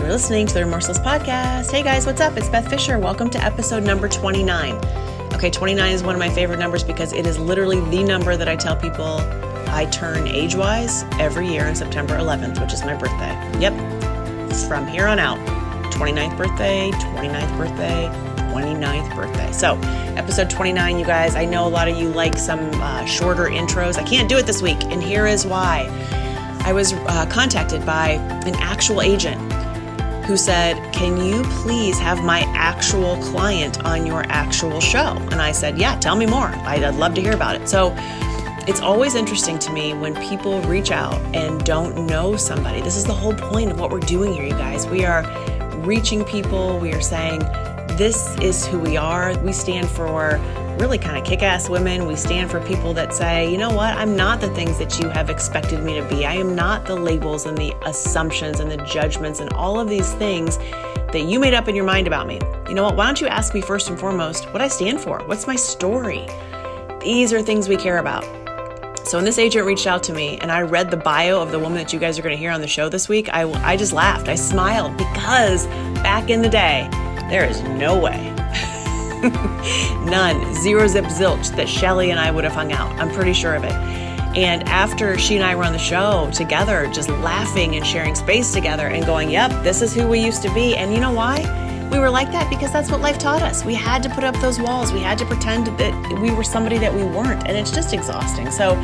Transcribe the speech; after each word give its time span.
You're 0.00 0.08
listening 0.08 0.46
to 0.46 0.54
the 0.54 0.64
Remorseless 0.64 0.98
Podcast. 0.98 1.70
Hey 1.70 1.82
guys, 1.82 2.06
what's 2.06 2.22
up? 2.22 2.34
It's 2.38 2.48
Beth 2.48 2.68
Fisher. 2.70 2.98
Welcome 2.98 3.28
to 3.30 3.44
episode 3.44 3.84
number 3.84 4.08
29. 4.08 4.74
Okay, 5.34 5.50
29 5.50 5.92
is 5.92 6.02
one 6.02 6.14
of 6.14 6.18
my 6.18 6.30
favorite 6.30 6.58
numbers 6.58 6.82
because 6.82 7.12
it 7.12 7.26
is 7.26 7.38
literally 7.38 7.80
the 7.90 8.02
number 8.02 8.34
that 8.34 8.48
I 8.48 8.56
tell 8.56 8.74
people 8.74 9.18
I 9.68 9.86
turn 9.92 10.26
age 10.26 10.54
wise 10.54 11.04
every 11.20 11.46
year 11.46 11.66
on 11.66 11.76
September 11.76 12.14
11th, 12.16 12.62
which 12.62 12.72
is 12.72 12.82
my 12.82 12.96
birthday. 12.96 13.60
Yep, 13.60 13.74
from 14.68 14.86
here 14.86 15.06
on 15.06 15.18
out 15.18 15.38
29th 15.92 16.36
birthday, 16.38 16.90
29th 16.92 17.58
birthday, 17.58 18.08
29th 18.54 19.14
birthday. 19.14 19.52
So, 19.52 19.78
episode 20.16 20.48
29, 20.48 20.98
you 20.98 21.04
guys, 21.04 21.36
I 21.36 21.44
know 21.44 21.66
a 21.66 21.68
lot 21.68 21.88
of 21.88 21.98
you 21.98 22.08
like 22.08 22.38
some 22.38 22.70
uh, 22.80 23.04
shorter 23.04 23.44
intros. 23.44 23.98
I 23.98 24.02
can't 24.02 24.30
do 24.30 24.38
it 24.38 24.46
this 24.46 24.62
week, 24.62 24.82
and 24.84 25.02
here 25.02 25.26
is 25.26 25.46
why. 25.46 25.88
I 26.64 26.72
was 26.72 26.94
uh, 26.94 27.26
contacted 27.30 27.84
by 27.84 28.12
an 28.46 28.54
actual 28.56 29.02
agent 29.02 29.38
who 30.30 30.36
said, 30.36 30.76
Can 30.94 31.16
you 31.16 31.42
please 31.62 31.98
have 31.98 32.22
my 32.22 32.42
actual 32.54 33.16
client 33.16 33.84
on 33.84 34.06
your 34.06 34.22
actual 34.28 34.80
show? 34.80 35.16
And 35.32 35.42
I 35.42 35.50
said, 35.50 35.76
Yeah, 35.76 35.98
tell 35.98 36.14
me 36.14 36.24
more. 36.24 36.46
I'd, 36.46 36.84
I'd 36.84 36.94
love 36.94 37.14
to 37.14 37.20
hear 37.20 37.34
about 37.34 37.56
it. 37.56 37.68
So, 37.68 37.92
it's 38.68 38.80
always 38.80 39.16
interesting 39.16 39.58
to 39.58 39.72
me 39.72 39.92
when 39.92 40.14
people 40.28 40.60
reach 40.62 40.92
out 40.92 41.16
and 41.34 41.64
don't 41.64 42.06
know 42.06 42.36
somebody. 42.36 42.80
This 42.80 42.94
is 42.94 43.04
the 43.04 43.12
whole 43.12 43.34
point 43.34 43.72
of 43.72 43.80
what 43.80 43.90
we're 43.90 43.98
doing 43.98 44.32
here, 44.32 44.44
you 44.44 44.52
guys. 44.52 44.86
We 44.86 45.04
are 45.04 45.24
reaching 45.78 46.24
people, 46.24 46.78
we 46.78 46.92
are 46.92 47.00
saying, 47.00 47.40
This 47.98 48.38
is 48.38 48.64
who 48.64 48.78
we 48.78 48.96
are. 48.96 49.36
We 49.38 49.52
stand 49.52 49.88
for 49.88 50.36
really 50.80 50.96
kind 50.96 51.18
of 51.18 51.24
kick 51.24 51.42
ass 51.42 51.68
women. 51.68 52.06
We 52.06 52.16
stand 52.16 52.50
for 52.50 52.58
people 52.62 52.94
that 52.94 53.12
say, 53.12 53.52
you 53.52 53.58
know 53.58 53.68
what, 53.68 53.94
I'm 53.98 54.16
not 54.16 54.40
the 54.40 54.48
things 54.54 54.78
that 54.78 54.98
you 54.98 55.10
have 55.10 55.28
expected 55.28 55.84
me 55.84 56.00
to 56.00 56.08
be. 56.08 56.24
I 56.24 56.32
am 56.32 56.54
not 56.54 56.86
the 56.86 56.96
labels 56.96 57.44
and 57.44 57.56
the 57.56 57.74
assumptions 57.84 58.60
and 58.60 58.70
the 58.70 58.78
judgments 58.78 59.40
and 59.40 59.52
all 59.52 59.78
of 59.78 59.90
these 59.90 60.14
things 60.14 60.56
that 61.12 61.26
you 61.28 61.38
made 61.38 61.52
up 61.52 61.68
in 61.68 61.74
your 61.74 61.84
mind 61.84 62.06
about 62.06 62.26
me. 62.26 62.40
You 62.66 62.74
know 62.74 62.82
what, 62.82 62.96
why 62.96 63.04
don't 63.04 63.20
you 63.20 63.26
ask 63.26 63.52
me 63.52 63.60
first 63.60 63.90
and 63.90 64.00
foremost 64.00 64.50
what 64.54 64.62
I 64.62 64.68
stand 64.68 65.00
for? 65.00 65.18
What's 65.26 65.46
my 65.46 65.56
story? 65.56 66.26
These 67.02 67.34
are 67.34 67.42
things 67.42 67.68
we 67.68 67.76
care 67.76 67.98
about. 67.98 68.24
So 69.06 69.18
when 69.18 69.26
this 69.26 69.38
agent 69.38 69.66
reached 69.66 69.86
out 69.86 70.02
to 70.04 70.14
me 70.14 70.38
and 70.38 70.50
I 70.50 70.62
read 70.62 70.90
the 70.90 70.96
bio 70.96 71.42
of 71.42 71.52
the 71.52 71.58
woman 71.58 71.76
that 71.76 71.92
you 71.92 71.98
guys 71.98 72.18
are 72.18 72.22
going 72.22 72.34
to 72.34 72.38
hear 72.38 72.52
on 72.52 72.62
the 72.62 72.68
show 72.68 72.88
this 72.88 73.06
week, 73.06 73.28
I, 73.34 73.42
I 73.62 73.76
just 73.76 73.92
laughed. 73.92 74.28
I 74.28 74.34
smiled 74.34 74.96
because 74.96 75.66
back 75.96 76.30
in 76.30 76.40
the 76.40 76.48
day, 76.48 76.88
there 77.28 77.44
is 77.44 77.60
no 77.62 77.98
way 77.98 78.09
None, 80.04 80.54
zero 80.54 80.86
zip 80.86 81.04
zilch 81.06 81.54
that 81.56 81.68
Shelly 81.68 82.10
and 82.10 82.18
I 82.18 82.30
would 82.30 82.44
have 82.44 82.52
hung 82.52 82.72
out. 82.72 82.90
I'm 82.98 83.10
pretty 83.10 83.32
sure 83.32 83.54
of 83.54 83.64
it. 83.64 83.72
And 84.36 84.62
after 84.68 85.18
she 85.18 85.34
and 85.34 85.44
I 85.44 85.56
were 85.56 85.64
on 85.64 85.72
the 85.72 85.78
show 85.78 86.30
together, 86.32 86.88
just 86.92 87.08
laughing 87.08 87.74
and 87.74 87.84
sharing 87.84 88.14
space 88.14 88.52
together 88.52 88.86
and 88.86 89.04
going, 89.04 89.28
yep, 89.28 89.50
this 89.64 89.82
is 89.82 89.92
who 89.92 90.06
we 90.06 90.24
used 90.24 90.40
to 90.42 90.54
be. 90.54 90.76
And 90.76 90.94
you 90.94 91.00
know 91.00 91.12
why? 91.12 91.38
We 91.90 91.98
were 91.98 92.08
like 92.08 92.30
that 92.30 92.48
because 92.48 92.72
that's 92.72 92.90
what 92.90 93.00
life 93.00 93.18
taught 93.18 93.42
us. 93.42 93.64
We 93.64 93.74
had 93.74 94.02
to 94.04 94.08
put 94.08 94.22
up 94.22 94.36
those 94.36 94.60
walls. 94.60 94.92
We 94.92 95.00
had 95.00 95.18
to 95.18 95.26
pretend 95.26 95.66
that 95.78 96.20
we 96.22 96.30
were 96.30 96.44
somebody 96.44 96.78
that 96.78 96.94
we 96.94 97.02
weren't. 97.02 97.48
And 97.48 97.56
it's 97.56 97.72
just 97.72 97.92
exhausting. 97.92 98.50
So, 98.52 98.76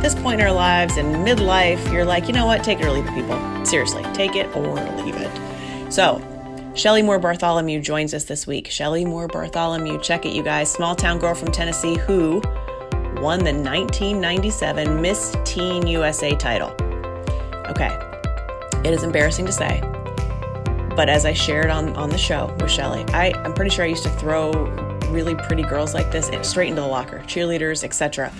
this 0.00 0.14
point 0.14 0.40
in 0.40 0.46
our 0.46 0.52
lives 0.52 0.96
in 0.96 1.06
midlife, 1.06 1.92
you're 1.92 2.04
like, 2.04 2.26
you 2.26 2.32
know 2.34 2.46
what? 2.46 2.64
Take 2.64 2.80
it 2.80 2.86
or 2.86 2.90
leave 2.90 3.06
it, 3.06 3.14
people. 3.14 3.64
Seriously, 3.64 4.02
take 4.14 4.34
it 4.34 4.54
or 4.56 4.74
leave 5.02 5.16
it. 5.16 5.92
So, 5.92 6.22
Shelly 6.74 7.02
Moore 7.02 7.20
Bartholomew 7.20 7.80
joins 7.80 8.12
us 8.14 8.24
this 8.24 8.48
week. 8.48 8.68
Shelly 8.68 9.04
Moore 9.04 9.28
Bartholomew, 9.28 10.00
check 10.00 10.26
it, 10.26 10.34
you 10.34 10.42
guys. 10.42 10.72
Small 10.72 10.96
town 10.96 11.20
girl 11.20 11.32
from 11.32 11.52
Tennessee 11.52 11.96
who 11.96 12.42
won 13.22 13.44
the 13.44 13.54
1997 13.54 15.00
Miss 15.00 15.36
Teen 15.44 15.86
USA 15.86 16.34
title. 16.34 16.70
Okay, 17.70 17.96
it 18.84 18.92
is 18.92 19.04
embarrassing 19.04 19.46
to 19.46 19.52
say, 19.52 19.80
but 20.96 21.08
as 21.08 21.24
I 21.24 21.32
shared 21.32 21.70
on, 21.70 21.94
on 21.94 22.10
the 22.10 22.18
show 22.18 22.52
with 22.60 22.72
Shelly, 22.72 23.04
I'm 23.14 23.54
pretty 23.54 23.70
sure 23.70 23.84
I 23.84 23.88
used 23.88 24.02
to 24.02 24.10
throw 24.10 24.50
really 25.10 25.36
pretty 25.36 25.62
girls 25.62 25.94
like 25.94 26.10
this 26.10 26.28
straight 26.42 26.70
into 26.70 26.80
the 26.80 26.88
locker, 26.88 27.20
cheerleaders, 27.20 27.84
etc. 27.84 28.32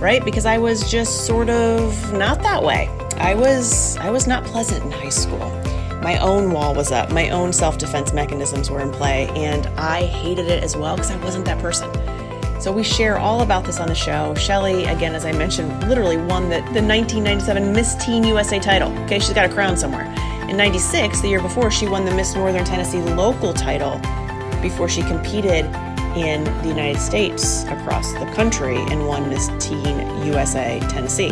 Right? 0.00 0.24
Because 0.24 0.44
I 0.44 0.58
was 0.58 0.90
just 0.90 1.24
sort 1.24 1.48
of 1.48 2.12
not 2.14 2.42
that 2.42 2.64
way. 2.64 2.88
I 3.18 3.34
was 3.34 3.96
I 3.98 4.10
was 4.10 4.26
not 4.26 4.42
pleasant 4.44 4.84
in 4.84 4.90
high 4.90 5.08
school 5.08 5.69
my 6.00 6.18
own 6.18 6.50
wall 6.50 6.74
was 6.74 6.92
up, 6.92 7.10
my 7.12 7.30
own 7.30 7.52
self 7.52 7.78
defense 7.78 8.12
mechanisms 8.12 8.70
were 8.70 8.80
in 8.80 8.90
play, 8.90 9.28
and 9.30 9.66
I 9.78 10.06
hated 10.06 10.46
it 10.46 10.62
as 10.62 10.76
well 10.76 10.96
because 10.96 11.10
I 11.10 11.16
wasn't 11.22 11.44
that 11.44 11.58
person. 11.60 11.90
So 12.60 12.72
we 12.72 12.82
share 12.82 13.18
all 13.18 13.40
about 13.40 13.64
this 13.64 13.80
on 13.80 13.88
the 13.88 13.94
show. 13.94 14.34
Shelly, 14.34 14.84
again, 14.84 15.14
as 15.14 15.24
I 15.24 15.32
mentioned, 15.32 15.88
literally 15.88 16.18
won 16.18 16.44
the, 16.44 16.60
the 16.72 16.82
1997 16.82 17.72
Miss 17.72 17.94
Teen 18.04 18.22
USA 18.24 18.58
title. 18.58 18.92
Okay, 19.04 19.18
she's 19.18 19.32
got 19.32 19.48
a 19.50 19.52
crown 19.52 19.76
somewhere. 19.76 20.04
In 20.48 20.56
96, 20.56 21.20
the 21.20 21.28
year 21.28 21.40
before, 21.40 21.70
she 21.70 21.86
won 21.86 22.04
the 22.04 22.14
Miss 22.14 22.34
Northern 22.34 22.64
Tennessee 22.64 23.00
local 23.00 23.54
title 23.54 23.98
before 24.60 24.88
she 24.88 25.00
competed 25.02 25.64
in 26.16 26.44
the 26.62 26.68
United 26.68 26.98
States 26.98 27.64
across 27.64 28.12
the 28.14 28.30
country 28.34 28.76
and 28.76 29.06
won 29.06 29.28
Miss 29.28 29.48
Teen 29.58 29.98
USA 30.26 30.80
Tennessee. 30.90 31.30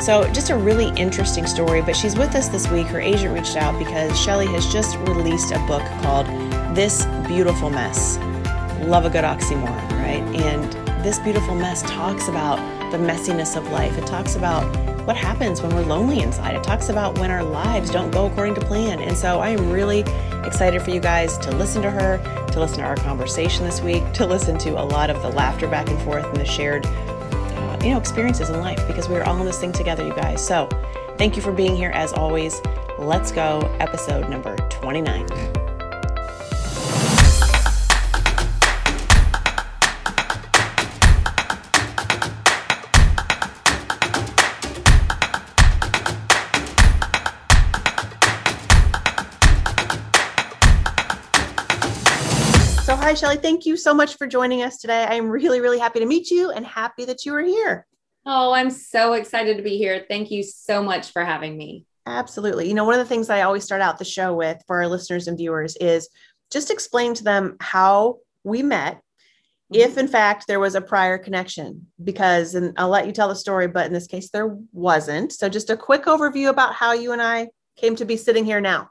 So, 0.00 0.30
just 0.32 0.50
a 0.50 0.56
really 0.56 0.88
interesting 1.00 1.46
story, 1.46 1.80
but 1.80 1.96
she's 1.96 2.16
with 2.16 2.34
us 2.34 2.48
this 2.48 2.68
week. 2.70 2.86
Her 2.88 3.00
agent 3.00 3.34
reached 3.34 3.56
out 3.56 3.78
because 3.78 4.18
Shelly 4.20 4.46
has 4.48 4.70
just 4.70 4.96
released 4.98 5.52
a 5.52 5.58
book 5.60 5.82
called 6.02 6.26
This 6.76 7.06
Beautiful 7.26 7.70
Mess. 7.70 8.18
Love 8.82 9.06
a 9.06 9.10
good 9.10 9.24
oxymoron, 9.24 9.90
right? 10.02 10.22
And 10.42 10.72
this 11.02 11.18
beautiful 11.18 11.54
mess 11.54 11.82
talks 11.82 12.28
about 12.28 12.58
the 12.92 12.98
messiness 12.98 13.56
of 13.56 13.70
life. 13.70 13.96
It 13.96 14.06
talks 14.06 14.36
about 14.36 14.64
what 15.06 15.16
happens 15.16 15.62
when 15.62 15.74
we're 15.74 15.82
lonely 15.82 16.20
inside. 16.20 16.54
It 16.56 16.62
talks 16.62 16.88
about 16.88 17.18
when 17.18 17.30
our 17.30 17.42
lives 17.42 17.90
don't 17.90 18.10
go 18.10 18.26
according 18.26 18.56
to 18.56 18.60
plan. 18.60 19.00
And 19.00 19.16
so 19.16 19.40
I 19.40 19.50
am 19.50 19.70
really 19.70 20.00
excited 20.44 20.82
for 20.82 20.90
you 20.90 21.00
guys 21.00 21.38
to 21.38 21.52
listen 21.52 21.80
to 21.82 21.90
her, 21.90 22.18
to 22.52 22.60
listen 22.60 22.78
to 22.78 22.84
our 22.84 22.96
conversation 22.96 23.64
this 23.64 23.80
week, 23.80 24.02
to 24.12 24.26
listen 24.26 24.58
to 24.58 24.80
a 24.80 24.84
lot 24.84 25.08
of 25.08 25.22
the 25.22 25.30
laughter 25.30 25.66
back 25.66 25.88
and 25.88 26.00
forth 26.02 26.24
and 26.26 26.36
the 26.36 26.44
shared 26.44 26.84
Uh, 27.76 27.84
you 27.84 27.90
know, 27.90 27.98
experiences 27.98 28.50
in 28.50 28.60
life 28.60 28.86
because 28.86 29.08
we're 29.08 29.22
all 29.24 29.38
in 29.38 29.46
this 29.46 29.58
thing 29.58 29.72
together, 29.72 30.06
you 30.06 30.14
guys. 30.14 30.44
So 30.44 30.68
thank 31.18 31.36
you 31.36 31.42
for 31.42 31.52
being 31.52 31.76
here 31.76 31.90
as 31.90 32.12
always. 32.12 32.60
Let's 32.98 33.32
go, 33.32 33.60
episode 33.80 34.28
number 34.28 34.56
29. 34.70 35.65
Hi, 53.06 53.14
Shelly. 53.14 53.36
Thank 53.36 53.66
you 53.66 53.76
so 53.76 53.94
much 53.94 54.16
for 54.16 54.26
joining 54.26 54.62
us 54.62 54.78
today. 54.78 55.06
I'm 55.08 55.28
really, 55.28 55.60
really 55.60 55.78
happy 55.78 56.00
to 56.00 56.06
meet 56.06 56.28
you 56.28 56.50
and 56.50 56.66
happy 56.66 57.04
that 57.04 57.24
you 57.24 57.32
are 57.36 57.40
here. 57.40 57.86
Oh, 58.26 58.52
I'm 58.52 58.68
so 58.68 59.12
excited 59.12 59.56
to 59.58 59.62
be 59.62 59.78
here. 59.78 60.04
Thank 60.08 60.32
you 60.32 60.42
so 60.42 60.82
much 60.82 61.12
for 61.12 61.24
having 61.24 61.56
me. 61.56 61.84
Absolutely. 62.06 62.66
You 62.66 62.74
know, 62.74 62.82
one 62.82 62.94
of 62.94 62.98
the 62.98 63.08
things 63.08 63.30
I 63.30 63.42
always 63.42 63.62
start 63.62 63.80
out 63.80 64.00
the 64.00 64.04
show 64.04 64.34
with 64.34 64.60
for 64.66 64.78
our 64.78 64.88
listeners 64.88 65.28
and 65.28 65.38
viewers 65.38 65.76
is 65.76 66.08
just 66.50 66.72
explain 66.72 67.14
to 67.14 67.22
them 67.22 67.56
how 67.60 68.16
we 68.42 68.64
met, 68.64 68.94
mm-hmm. 68.94 69.76
if 69.76 69.98
in 69.98 70.08
fact 70.08 70.48
there 70.48 70.58
was 70.58 70.74
a 70.74 70.80
prior 70.80 71.16
connection, 71.16 71.86
because, 72.02 72.56
and 72.56 72.74
I'll 72.76 72.88
let 72.88 73.06
you 73.06 73.12
tell 73.12 73.28
the 73.28 73.36
story, 73.36 73.68
but 73.68 73.86
in 73.86 73.92
this 73.92 74.08
case, 74.08 74.30
there 74.30 74.58
wasn't. 74.72 75.30
So, 75.30 75.48
just 75.48 75.70
a 75.70 75.76
quick 75.76 76.06
overview 76.06 76.48
about 76.48 76.74
how 76.74 76.92
you 76.92 77.12
and 77.12 77.22
I 77.22 77.50
came 77.76 77.94
to 77.94 78.04
be 78.04 78.16
sitting 78.16 78.44
here 78.44 78.60
now. 78.60 78.90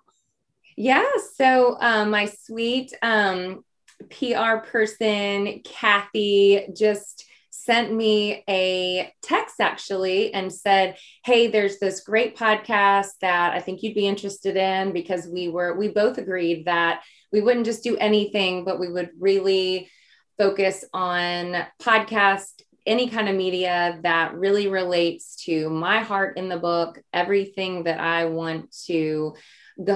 Yeah. 0.77 1.03
So, 1.33 1.75
um, 1.81 2.11
my 2.11 2.27
sweet 2.27 2.93
um, 3.01 3.65
PR 4.09 4.57
person, 4.66 5.61
Kathy, 5.63 6.67
just 6.75 7.25
sent 7.66 7.91
me 7.91 8.43
a 8.47 9.11
text 9.23 9.59
actually 9.59 10.33
and 10.33 10.53
said, 10.53 10.97
Hey, 11.23 11.47
there's 11.47 11.79
this 11.79 12.01
great 12.01 12.38
podcast 12.38 13.09
that 13.21 13.53
I 13.53 13.59
think 13.59 13.81
you'd 13.81 13.95
be 13.95 14.07
interested 14.07 14.56
in 14.56 14.91
because 14.91 15.27
we 15.27 15.50
were, 15.50 15.75
we 15.75 15.88
both 15.88 16.18
agreed 16.18 16.65
that 16.65 17.01
we 17.31 17.41
wouldn't 17.41 17.65
just 17.65 17.83
do 17.83 17.97
anything, 17.97 18.65
but 18.65 18.80
we 18.80 18.91
would 18.91 19.09
really 19.19 19.89
focus 20.38 20.85
on 20.94 21.65
podcast, 21.81 22.62
any 22.85 23.09
kind 23.09 23.27
of 23.27 23.35
media 23.35 24.00
that 24.03 24.35
really 24.35 24.68
relates 24.68 25.35
to 25.45 25.69
my 25.69 26.01
heart 26.01 26.38
in 26.38 26.50
the 26.50 26.57
book, 26.57 27.01
everything 27.12 27.85
that 27.85 28.00
I 28.00 28.25
want 28.25 28.75
to 28.85 29.35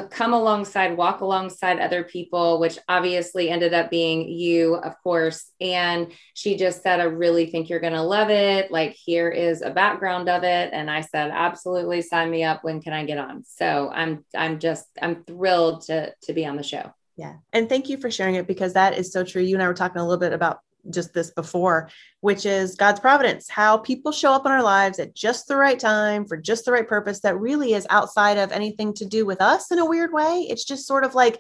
come 0.10 0.34
alongside, 0.34 0.98
walk 0.98 1.22
alongside 1.22 1.80
other 1.80 2.04
people, 2.04 2.60
which 2.60 2.78
obviously 2.90 3.50
ended 3.50 3.74
up 3.74 3.90
being 3.90 4.28
you, 4.28 4.76
of 4.76 5.02
course. 5.04 5.52
And 5.62 6.12
she 6.34 6.58
just 6.58 6.84
said, 6.84 7.00
I 7.00 7.04
really 7.04 7.46
think 7.46 7.70
you're 7.70 7.80
going 7.80 7.94
to 7.94 8.02
love 8.02 8.30
it. 8.30 8.72
Like, 8.72 8.92
here 8.92 9.30
is 9.30 9.62
a 9.62 9.70
background 9.70 10.28
of 10.28 10.44
it. 10.44 10.70
And 10.74 10.92
I 10.92 11.02
said, 11.02 11.32
absolutely 11.32 12.02
sign 12.02 12.30
me 12.30 12.44
up. 12.44 12.64
When 12.64 12.82
can 12.82 12.94
I 12.94 13.06
get 13.06 13.18
on? 13.18 13.44
So 13.46 13.90
I'm, 13.94 14.26
I'm 14.36 14.60
just, 14.60 14.86
I'm 15.02 15.24
thrilled 15.24 15.84
to, 15.84 16.14
to 16.24 16.34
be 16.34 16.46
on 16.46 16.58
the 16.58 16.64
show. 16.64 16.94
Yeah. 17.16 17.36
And 17.54 17.68
thank 17.68 17.90
you 17.90 17.98
for 17.98 18.12
sharing 18.12 18.36
it 18.36 18.48
because 18.48 18.74
that 18.74 18.98
is 18.98 19.12
so 19.12 19.24
true. 19.24 19.42
You 19.42 19.56
and 19.56 19.64
I 19.64 19.68
were 19.68 19.74
talking 19.74 20.02
a 20.02 20.04
little 20.06 20.20
bit 20.20 20.34
about 20.34 20.60
just 20.90 21.14
this 21.14 21.32
before, 21.32 21.90
which 22.22 22.46
is 22.46 22.76
God's 22.76 23.00
providence, 23.00 23.50
how 23.50 23.78
people 23.78 24.12
show 24.12 24.32
up 24.32 24.46
in 24.46 24.52
our 24.52 24.64
lives 24.64 25.00
at 25.00 25.16
just 25.16 25.48
the 25.48 25.56
right 25.56 25.80
time 25.80 26.26
for 26.26 26.38
just 26.38 26.66
the 26.66 26.72
right 26.72 26.88
purpose 26.88 27.20
that 27.22 27.40
really 27.40 27.74
is 27.74 27.88
outside 27.90 28.38
of 28.38 28.52
anything 28.52 28.94
to 28.96 29.06
do 29.06 29.26
with 29.26 29.42
us 29.42 29.72
in 29.72 29.80
a 29.80 29.86
weird 29.86 30.14
way. 30.14 30.48
It's 30.50 30.66
just 30.66 30.88
sort 30.88 31.04
of 31.04 31.16
like 31.16 31.40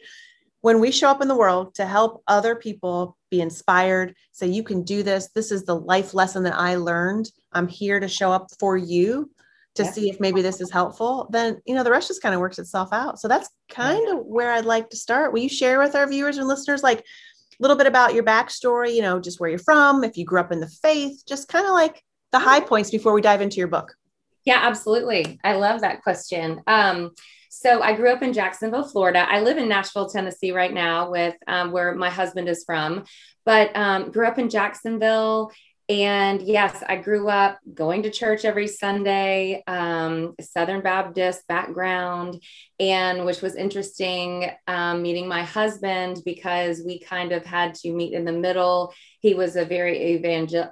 when 0.61 0.79
we 0.79 0.91
show 0.91 1.09
up 1.09 1.21
in 1.21 1.27
the 1.27 1.37
world 1.37 1.75
to 1.75 1.85
help 1.85 2.21
other 2.27 2.55
people 2.55 3.17
be 3.31 3.41
inspired, 3.41 4.15
say, 4.31 4.47
you 4.47 4.63
can 4.63 4.83
do 4.83 5.03
this. 5.03 5.29
This 5.33 5.51
is 5.51 5.63
the 5.63 5.75
life 5.75 6.13
lesson 6.13 6.43
that 6.43 6.55
I 6.55 6.75
learned. 6.75 7.31
I'm 7.53 7.67
here 7.67 7.99
to 7.99 8.07
show 8.07 8.31
up 8.31 8.49
for 8.59 8.75
you 8.75 9.29
to 9.75 9.83
yeah. 9.83 9.91
see 9.91 10.09
if 10.09 10.19
maybe 10.19 10.41
this 10.41 10.59
is 10.61 10.71
helpful, 10.71 11.27
then 11.31 11.61
you 11.65 11.75
know 11.75 11.83
the 11.83 11.91
rest 11.91 12.07
just 12.07 12.21
kind 12.21 12.35
of 12.35 12.41
works 12.41 12.59
itself 12.59 12.89
out. 12.91 13.19
So 13.19 13.27
that's 13.27 13.49
kind 13.69 14.03
yeah. 14.07 14.15
of 14.15 14.25
where 14.25 14.51
I'd 14.51 14.65
like 14.65 14.89
to 14.89 14.97
start. 14.97 15.31
Will 15.31 15.41
you 15.41 15.49
share 15.49 15.79
with 15.79 15.95
our 15.95 16.07
viewers 16.07 16.37
and 16.37 16.47
listeners 16.47 16.83
like 16.83 17.05
little 17.59 17.77
bit 17.77 17.87
about 17.87 18.13
your 18.13 18.23
backstory, 18.23 18.93
you 18.95 19.01
know, 19.01 19.19
just 19.19 19.39
where 19.39 19.49
you're 19.49 19.59
from, 19.59 20.03
if 20.03 20.17
you 20.17 20.25
grew 20.25 20.39
up 20.39 20.51
in 20.51 20.59
the 20.59 20.67
faith, 20.67 21.23
just 21.27 21.47
kind 21.47 21.65
of 21.65 21.73
like 21.73 22.03
the 22.31 22.39
high 22.39 22.59
points 22.59 22.89
before 22.89 23.13
we 23.13 23.21
dive 23.21 23.41
into 23.41 23.57
your 23.57 23.67
book? 23.67 23.95
Yeah, 24.45 24.59
absolutely. 24.61 25.39
I 25.43 25.53
love 25.53 25.81
that 25.81 26.01
question. 26.01 26.61
Um, 26.67 27.11
so 27.49 27.81
I 27.81 27.93
grew 27.93 28.11
up 28.11 28.21
in 28.21 28.31
Jacksonville, 28.31 28.87
Florida. 28.87 29.25
I 29.27 29.41
live 29.41 29.57
in 29.57 29.67
Nashville, 29.67 30.07
Tennessee 30.07 30.51
right 30.51 30.73
now, 30.73 31.11
with 31.11 31.35
um, 31.47 31.71
where 31.71 31.93
my 31.95 32.09
husband 32.09 32.47
is 32.47 32.63
from, 32.65 33.03
but 33.45 33.75
um, 33.75 34.11
grew 34.11 34.27
up 34.27 34.37
in 34.37 34.49
Jacksonville 34.49 35.51
and 35.89 36.39
yes, 36.43 36.83
I 36.87 36.97
grew 36.97 37.29
up 37.29 37.57
going 37.73 38.03
to 38.03 38.11
church 38.11 38.45
every 38.45 38.67
Sunday, 38.67 39.63
um, 39.65 40.35
Southern 40.39 40.81
Baptist 40.81 41.47
background, 41.47 42.43
and 42.79 43.25
which 43.25 43.41
was 43.41 43.55
interesting 43.55 44.51
um, 44.67 45.01
meeting 45.01 45.27
my 45.27 45.41
husband 45.41 46.19
because 46.23 46.83
we 46.85 46.99
kind 46.99 47.31
of 47.31 47.43
had 47.43 47.73
to 47.75 47.91
meet 47.91 48.13
in 48.13 48.23
the 48.23 48.31
middle. 48.31 48.93
He 49.19 49.33
was 49.33 49.55
a 49.55 49.65
very 49.65 50.13
evangel- 50.13 50.71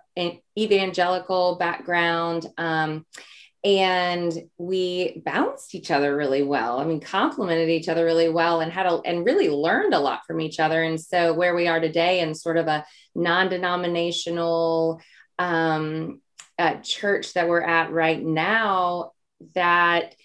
evangelical 0.56 1.58
background. 1.58 2.46
Um, 2.60 3.04
and 3.68 4.32
we 4.58 5.22
bounced 5.26 5.76
each 5.76 5.92
other 5.92 6.16
really 6.16 6.42
well. 6.42 6.80
I 6.80 6.86
mean, 6.86 7.02
complemented 7.02 7.68
each 7.68 7.90
other 7.90 8.06
really 8.06 8.30
well 8.30 8.62
and 8.62 8.72
had 8.72 8.86
a, 8.86 9.02
and 9.04 9.26
really 9.26 9.50
learned 9.50 9.94
a 9.94 10.00
lot 10.00 10.22
from 10.26 10.40
each 10.40 10.62
other. 10.62 10.82
And 10.82 11.00
so 11.00 11.34
where 11.34 11.54
we 11.54 11.68
are 11.68 11.82
today 11.82 12.22
in 12.22 12.34
sort 12.34 12.56
of 12.56 12.68
a 12.68 12.86
non-denominational 13.14 15.02
um, 15.38 16.22
uh, 16.58 16.76
church 16.76 17.34
that 17.34 17.50
we're 17.50 17.62
at 17.62 17.92
right 17.92 18.24
now, 18.24 19.12
that 19.54 20.16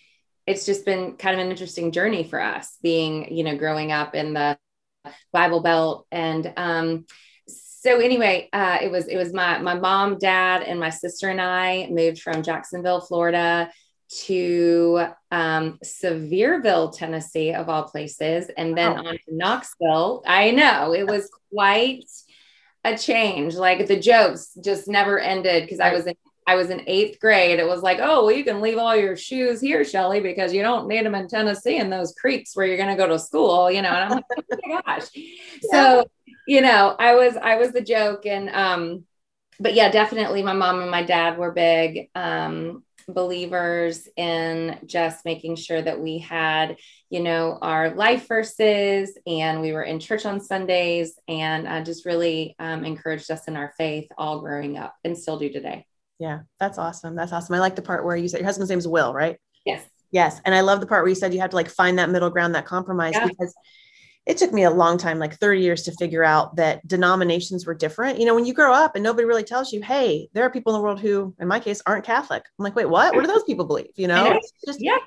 it's 0.47 0.65
just 0.65 0.85
been 0.85 1.17
kind 1.17 1.35
of 1.35 1.45
an 1.45 1.51
interesting 1.51 1.91
journey 1.91 2.23
for 2.23 2.41
us 2.41 2.79
being, 2.81 3.35
you 3.35 3.43
know, 3.43 3.57
growing 3.57 3.91
up 3.91 4.15
in 4.15 4.35
the 4.35 4.57
Bible 5.33 5.63
Belt 5.63 6.07
and, 6.13 6.53
um, 6.57 7.07
so 7.83 7.99
anyway, 7.99 8.49
uh, 8.53 8.79
it 8.81 8.93
was 8.93 9.09
it 9.09 9.17
was 9.17 9.33
my 9.33 9.59
my 9.59 9.75
mom, 9.75 10.17
dad, 10.17 10.63
and 10.63 10.79
my 10.79 10.91
sister 10.91 11.31
and 11.31 11.41
I 11.41 11.89
moved 11.91 12.23
from 12.23 12.45
Jacksonville, 12.45 13.01
Florida, 13.01 13.73
to 14.27 15.07
um, 15.33 15.81
Sevierville, 15.85 16.97
Tennessee, 16.97 17.53
of 17.53 17.69
all 17.69 17.83
places, 17.83 18.49
and 18.57 18.79
then 18.79 18.93
on 18.93 19.15
to 19.15 19.19
Knoxville. 19.29 20.23
I 20.25 20.53
know 20.53 20.95
it 20.95 21.09
was 21.09 21.29
quite 21.53 22.09
a 22.85 22.97
change. 22.97 23.57
Like 23.57 23.89
the 23.89 23.99
jokes 23.99 24.57
just 24.63 24.87
never 24.87 25.19
ended 25.19 25.65
because 25.65 25.81
I 25.81 25.93
was 25.93 26.07
in 26.07 26.15
I 26.47 26.55
was 26.55 26.71
in 26.71 26.85
eighth 26.87 27.19
grade. 27.21 27.59
It 27.59 27.67
was 27.67 27.83
like, 27.83 27.99
oh, 28.01 28.27
well, 28.27 28.33
you 28.33 28.45
can 28.45 28.61
leave 28.61 28.79
all 28.79 28.97
your 28.97 29.17
shoes 29.17 29.61
here, 29.61 29.85
Shelly, 29.85 30.21
because 30.21 30.53
you 30.53 30.63
don't 30.63 30.89
need 30.89 31.05
them 31.05 31.15
in 31.15 31.29
Tennessee 31.29 31.79
in 31.79 31.91
those 31.91 32.15
creeks 32.15 32.57
where 32.57 32.67
you're 32.67 32.77
going 32.77 32.97
to 32.97 32.97
go 32.97 33.07
to 33.07 33.19
school, 33.19 33.71
you 33.71 33.83
know. 33.83 33.91
And 33.91 34.05
I'm 34.05 34.11
like, 34.11 34.25
oh 34.37 34.57
my 34.67 34.83
gosh. 34.87 35.09
Yeah. 35.15 35.71
So 35.71 36.11
you 36.53 36.61
know, 36.61 36.95
I 36.99 37.15
was 37.15 37.35
I 37.39 37.57
was 37.57 37.73
the 37.73 37.81
joke 37.81 38.27
and 38.27 38.51
um 38.51 39.05
but 39.59 39.73
yeah, 39.73 39.91
definitely 39.91 40.43
my 40.43 40.53
mom 40.53 40.83
and 40.83 40.91
my 40.91 41.03
dad 41.03 41.39
were 41.39 41.51
big 41.51 42.11
um 42.15 42.85
believers 43.09 44.07
in 44.19 44.79
just 44.85 45.25
making 45.25 45.57
sure 45.57 45.81
that 45.81 45.99
we 45.99 46.19
had, 46.19 46.77
you 47.09 47.21
know, 47.21 47.59
our 47.63 47.95
life 47.95 48.29
verses 48.29 49.17
and 49.27 49.63
we 49.63 49.73
were 49.73 49.83
in 49.83 49.99
church 49.99 50.27
on 50.27 50.41
Sundays 50.41 51.15
and 51.27 51.67
uh, 51.67 51.83
just 51.83 52.05
really 52.05 52.55
um, 52.59 52.85
encouraged 52.85 53.31
us 53.31 53.49
in 53.49 53.57
our 53.57 53.73
faith 53.79 54.09
all 54.19 54.41
growing 54.41 54.77
up 54.77 54.95
and 55.05 55.19
still 55.19 55.39
do 55.39 55.51
today. 55.51 55.87
Yeah, 56.19 56.41
that's 56.61 56.79
awesome. 56.79 57.17
That's 57.17 57.33
awesome. 57.33 57.55
I 57.55 57.61
like 57.61 57.77
the 57.77 57.83
part 57.83 58.05
where 58.05 58.15
you 58.15 58.29
said 58.29 58.41
your 58.41 58.47
husband's 58.47 58.71
name 58.71 58.79
is 58.79 58.87
Will, 58.87 59.13
right? 59.13 59.37
Yes. 59.65 59.85
Yes. 60.13 60.41
And 60.45 60.55
I 60.55 60.61
love 60.61 60.81
the 60.81 60.87
part 60.87 61.03
where 61.03 61.09
you 61.09 61.17
said 61.17 61.35
you 61.35 61.41
have 61.41 61.51
to 61.51 61.57
like 61.57 61.71
find 61.71 61.99
that 61.99 62.11
middle 62.11 62.31
ground, 62.31 62.55
that 62.55 62.67
compromise, 62.67 63.15
yeah. 63.15 63.27
because 63.27 63.53
it 64.25 64.37
took 64.37 64.53
me 64.53 64.63
a 64.63 64.71
long 64.71 64.99
time, 64.99 65.19
like 65.19 65.35
30 65.35 65.61
years, 65.61 65.83
to 65.83 65.93
figure 65.93 66.23
out 66.23 66.57
that 66.57 66.87
denominations 66.87 67.67
were 67.67 67.75
different. 67.75 68.21
You 68.21 68.27
know, 68.27 68.35
when 68.35 68.47
you 68.47 68.55
grow 68.55 68.73
up 68.73 68.95
and 68.95 69.03
nobody 69.03 69.27
really 69.27 69.43
tells 69.43 69.73
you, 69.73 69.83
hey, 69.83 70.29
there 70.33 70.45
are 70.45 70.51
people 70.51 70.73
in 70.73 70.79
the 70.79 70.85
world 70.85 71.01
who, 71.01 71.35
in 71.41 71.49
my 71.49 71.59
case, 71.59 71.83
aren't 71.87 72.05
Catholic. 72.05 72.45
I'm 72.59 72.63
like, 72.63 72.77
wait, 72.77 72.89
what? 72.89 73.15
What 73.15 73.23
do 73.23 73.27
those 73.27 73.43
people 73.45 73.65
believe? 73.65 73.91
You 73.97 74.07
know, 74.07 74.33
it's 74.33 74.53
just, 74.65 74.81
yeah. 74.81 74.99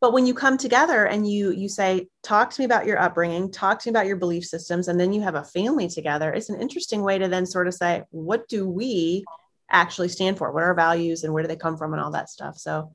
But 0.00 0.12
when 0.12 0.26
you 0.26 0.34
come 0.34 0.56
together 0.56 1.06
and 1.06 1.28
you 1.28 1.50
you 1.50 1.68
say, 1.68 2.06
talk 2.22 2.50
to 2.50 2.60
me 2.60 2.64
about 2.64 2.86
your 2.86 3.00
upbringing, 3.00 3.50
talk 3.50 3.80
to 3.80 3.88
me 3.88 3.90
about 3.90 4.06
your 4.06 4.16
belief 4.16 4.44
systems, 4.44 4.86
and 4.86 5.00
then 5.00 5.12
you 5.12 5.20
have 5.22 5.34
a 5.34 5.42
family 5.42 5.88
together, 5.88 6.32
it's 6.32 6.50
an 6.50 6.60
interesting 6.60 7.02
way 7.02 7.18
to 7.18 7.26
then 7.26 7.46
sort 7.46 7.66
of 7.66 7.74
say, 7.74 8.04
what 8.10 8.46
do 8.48 8.68
we 8.68 9.24
actually 9.70 10.08
stand 10.08 10.38
for? 10.38 10.52
What 10.52 10.62
are 10.62 10.66
our 10.66 10.74
values 10.74 11.24
and 11.24 11.32
where 11.32 11.42
do 11.42 11.48
they 11.48 11.56
come 11.56 11.76
from 11.76 11.92
and 11.92 12.00
all 12.00 12.12
that 12.12 12.30
stuff? 12.30 12.56
So 12.56 12.92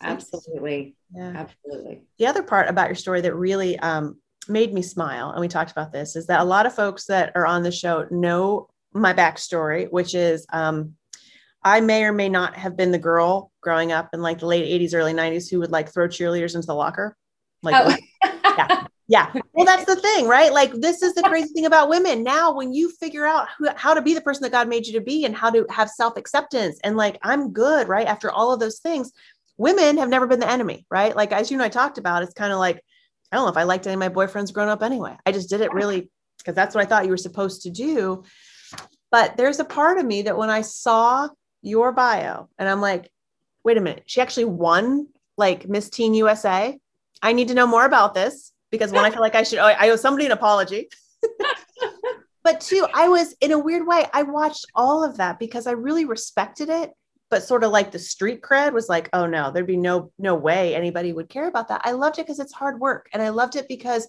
absolutely. 0.00 0.96
Yeah. 1.14 1.46
Absolutely. 1.46 2.02
The 2.18 2.26
other 2.26 2.42
part 2.42 2.68
about 2.68 2.88
your 2.88 2.96
story 2.96 3.20
that 3.20 3.34
really 3.34 3.78
um, 3.78 4.16
made 4.48 4.72
me 4.72 4.82
smile, 4.82 5.30
and 5.30 5.40
we 5.40 5.48
talked 5.48 5.70
about 5.70 5.92
this, 5.92 6.16
is 6.16 6.26
that 6.26 6.40
a 6.40 6.44
lot 6.44 6.66
of 6.66 6.74
folks 6.74 7.06
that 7.06 7.32
are 7.34 7.46
on 7.46 7.62
the 7.62 7.72
show 7.72 8.06
know 8.10 8.68
my 8.92 9.12
backstory, 9.12 9.90
which 9.90 10.14
is 10.14 10.46
um, 10.52 10.94
I 11.62 11.80
may 11.80 12.04
or 12.04 12.12
may 12.12 12.28
not 12.28 12.56
have 12.56 12.76
been 12.76 12.92
the 12.92 12.98
girl 12.98 13.50
growing 13.60 13.92
up 13.92 14.10
in 14.12 14.22
like 14.22 14.38
the 14.38 14.46
late 14.46 14.80
80s, 14.80 14.94
early 14.94 15.12
90s 15.12 15.50
who 15.50 15.58
would 15.60 15.72
like 15.72 15.92
throw 15.92 16.08
cheerleaders 16.08 16.54
into 16.54 16.66
the 16.66 16.74
locker. 16.74 17.16
Like, 17.62 17.74
oh. 18.24 18.30
yeah. 18.56 18.86
Yeah. 19.08 19.32
Well, 19.52 19.64
that's 19.64 19.84
the 19.84 19.96
thing, 19.96 20.26
right? 20.26 20.52
Like, 20.52 20.72
this 20.72 21.00
is 21.00 21.14
the 21.14 21.22
crazy 21.22 21.52
thing 21.52 21.66
about 21.66 21.88
women. 21.88 22.24
Now, 22.24 22.52
when 22.52 22.72
you 22.72 22.90
figure 22.90 23.24
out 23.24 23.46
who, 23.56 23.68
how 23.76 23.94
to 23.94 24.02
be 24.02 24.14
the 24.14 24.20
person 24.20 24.42
that 24.42 24.50
God 24.50 24.68
made 24.68 24.86
you 24.86 24.92
to 24.94 25.00
be 25.00 25.24
and 25.24 25.34
how 25.34 25.50
to 25.50 25.64
have 25.70 25.88
self 25.88 26.16
acceptance 26.16 26.80
and 26.82 26.96
like, 26.96 27.16
I'm 27.22 27.52
good, 27.52 27.86
right? 27.86 28.06
After 28.06 28.32
all 28.32 28.52
of 28.52 28.58
those 28.58 28.80
things, 28.80 29.12
women 29.58 29.98
have 29.98 30.08
never 30.08 30.26
been 30.26 30.40
the 30.40 30.50
enemy, 30.50 30.86
right? 30.90 31.14
Like, 31.14 31.32
as 31.32 31.50
you 31.50 31.56
and 31.56 31.62
I 31.62 31.68
talked 31.68 31.98
about, 31.98 32.24
it's 32.24 32.34
kind 32.34 32.52
of 32.52 32.58
like, 32.58 32.82
I 33.30 33.36
don't 33.36 33.44
know 33.44 33.50
if 33.50 33.56
I 33.56 33.64
liked 33.64 33.86
any 33.86 33.94
of 33.94 34.00
my 34.00 34.08
boyfriends 34.08 34.52
growing 34.52 34.70
up 34.70 34.82
anyway. 34.82 35.16
I 35.26 35.32
just 35.32 35.48
did 35.48 35.60
it 35.60 35.72
really 35.72 36.10
because 36.38 36.54
that's 36.54 36.74
what 36.74 36.84
I 36.84 36.86
thought 36.86 37.04
you 37.04 37.10
were 37.10 37.16
supposed 37.16 37.62
to 37.62 37.70
do. 37.70 38.22
But 39.10 39.36
there's 39.36 39.60
a 39.60 39.64
part 39.64 39.98
of 39.98 40.06
me 40.06 40.22
that 40.22 40.36
when 40.36 40.50
I 40.50 40.60
saw 40.60 41.28
your 41.62 41.92
bio 41.92 42.48
and 42.58 42.68
I'm 42.68 42.80
like, 42.80 43.10
wait 43.64 43.76
a 43.76 43.80
minute, 43.80 44.04
she 44.06 44.20
actually 44.20 44.44
won 44.44 45.08
like 45.36 45.68
Miss 45.68 45.90
Teen 45.90 46.14
USA. 46.14 46.78
I 47.22 47.32
need 47.32 47.48
to 47.48 47.54
know 47.54 47.66
more 47.66 47.84
about 47.84 48.14
this 48.14 48.52
because 48.70 48.92
when 48.92 49.04
I 49.04 49.10
feel 49.10 49.20
like 49.20 49.34
I 49.34 49.42
should, 49.42 49.58
oh, 49.58 49.66
I 49.66 49.90
owe 49.90 49.96
somebody 49.96 50.26
an 50.26 50.32
apology. 50.32 50.88
but 52.44 52.60
two, 52.60 52.86
I 52.94 53.08
was 53.08 53.34
in 53.40 53.52
a 53.52 53.58
weird 53.58 53.86
way, 53.86 54.04
I 54.12 54.22
watched 54.22 54.66
all 54.74 55.02
of 55.02 55.16
that 55.16 55.38
because 55.38 55.66
I 55.66 55.72
really 55.72 56.04
respected 56.04 56.68
it 56.68 56.90
but 57.30 57.42
sort 57.42 57.64
of 57.64 57.70
like 57.70 57.90
the 57.90 57.98
street 57.98 58.40
cred 58.42 58.72
was 58.72 58.88
like 58.88 59.08
oh 59.12 59.26
no 59.26 59.50
there'd 59.50 59.66
be 59.66 59.76
no 59.76 60.12
no 60.18 60.34
way 60.34 60.74
anybody 60.74 61.12
would 61.12 61.28
care 61.28 61.48
about 61.48 61.68
that. 61.68 61.82
I 61.84 61.92
loved 61.92 62.18
it 62.18 62.26
because 62.26 62.40
it's 62.40 62.52
hard 62.52 62.80
work 62.80 63.08
and 63.12 63.22
i 63.22 63.28
loved 63.30 63.56
it 63.56 63.68
because 63.68 64.08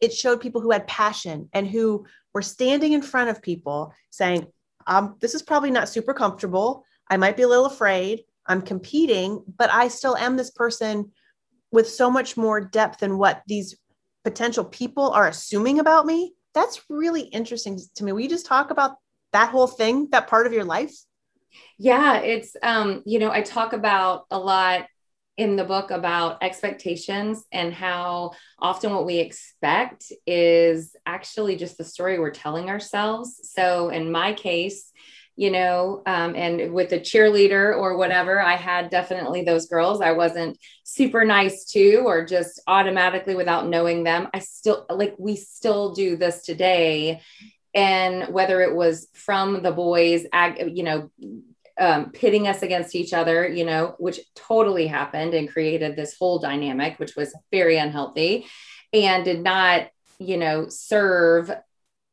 it 0.00 0.12
showed 0.12 0.40
people 0.40 0.60
who 0.60 0.70
had 0.70 0.86
passion 0.86 1.48
and 1.52 1.66
who 1.66 2.04
were 2.32 2.42
standing 2.42 2.92
in 2.92 3.02
front 3.02 3.30
of 3.30 3.40
people 3.40 3.92
saying 4.10 4.46
um, 4.86 5.16
this 5.20 5.34
is 5.34 5.42
probably 5.42 5.70
not 5.70 5.88
super 5.88 6.12
comfortable. 6.12 6.84
I 7.08 7.16
might 7.16 7.38
be 7.38 7.42
a 7.42 7.48
little 7.48 7.66
afraid. 7.66 8.24
I'm 8.46 8.60
competing 8.60 9.42
but 9.56 9.70
i 9.72 9.88
still 9.88 10.16
am 10.16 10.36
this 10.36 10.50
person 10.50 11.10
with 11.72 11.88
so 11.88 12.10
much 12.10 12.36
more 12.36 12.60
depth 12.60 13.00
than 13.00 13.18
what 13.18 13.42
these 13.46 13.76
potential 14.22 14.64
people 14.64 15.10
are 15.10 15.28
assuming 15.28 15.80
about 15.80 16.06
me. 16.06 16.34
That's 16.54 16.82
really 16.88 17.22
interesting 17.22 17.78
to 17.96 18.04
me. 18.04 18.12
Will 18.12 18.20
you 18.20 18.28
just 18.28 18.46
talk 18.46 18.70
about 18.70 18.96
that 19.32 19.50
whole 19.50 19.66
thing 19.66 20.08
that 20.12 20.28
part 20.28 20.46
of 20.46 20.52
your 20.52 20.64
life 20.64 20.94
yeah, 21.78 22.18
it's 22.18 22.56
um, 22.62 23.02
you 23.06 23.18
know, 23.18 23.30
I 23.30 23.42
talk 23.42 23.72
about 23.72 24.26
a 24.30 24.38
lot 24.38 24.86
in 25.36 25.56
the 25.56 25.64
book 25.64 25.90
about 25.90 26.38
expectations 26.42 27.44
and 27.50 27.74
how 27.74 28.30
often 28.58 28.92
what 28.92 29.06
we 29.06 29.18
expect 29.18 30.12
is 30.26 30.94
actually 31.06 31.56
just 31.56 31.76
the 31.76 31.84
story 31.84 32.18
we're 32.18 32.30
telling 32.30 32.70
ourselves. 32.70 33.40
So 33.42 33.88
in 33.88 34.12
my 34.12 34.32
case, 34.32 34.92
you 35.36 35.50
know, 35.50 36.02
um, 36.06 36.36
and 36.36 36.72
with 36.72 36.92
a 36.92 37.00
cheerleader 37.00 37.76
or 37.76 37.96
whatever, 37.96 38.40
I 38.40 38.54
had 38.54 38.90
definitely 38.90 39.42
those 39.42 39.66
girls 39.66 40.00
I 40.00 40.12
wasn't 40.12 40.56
super 40.84 41.24
nice 41.24 41.64
to, 41.72 41.96
or 42.06 42.24
just 42.24 42.62
automatically 42.68 43.34
without 43.34 43.66
knowing 43.68 44.04
them. 44.04 44.28
I 44.32 44.38
still 44.38 44.86
like, 44.88 45.16
we 45.18 45.34
still 45.34 45.92
do 45.92 46.16
this 46.16 46.42
today. 46.44 47.20
And 47.74 48.32
whether 48.32 48.60
it 48.60 48.74
was 48.74 49.08
from 49.14 49.62
the 49.62 49.72
boys, 49.72 50.26
you 50.66 50.84
know, 50.84 51.10
um, 51.78 52.10
pitting 52.12 52.46
us 52.46 52.62
against 52.62 52.94
each 52.94 53.12
other, 53.12 53.48
you 53.48 53.64
know, 53.64 53.96
which 53.98 54.20
totally 54.36 54.86
happened 54.86 55.34
and 55.34 55.50
created 55.50 55.96
this 55.96 56.16
whole 56.16 56.38
dynamic, 56.38 56.98
which 56.98 57.16
was 57.16 57.34
very 57.50 57.76
unhealthy 57.76 58.46
and 58.92 59.24
did 59.24 59.42
not, 59.42 59.88
you 60.18 60.36
know, 60.36 60.68
serve 60.68 61.50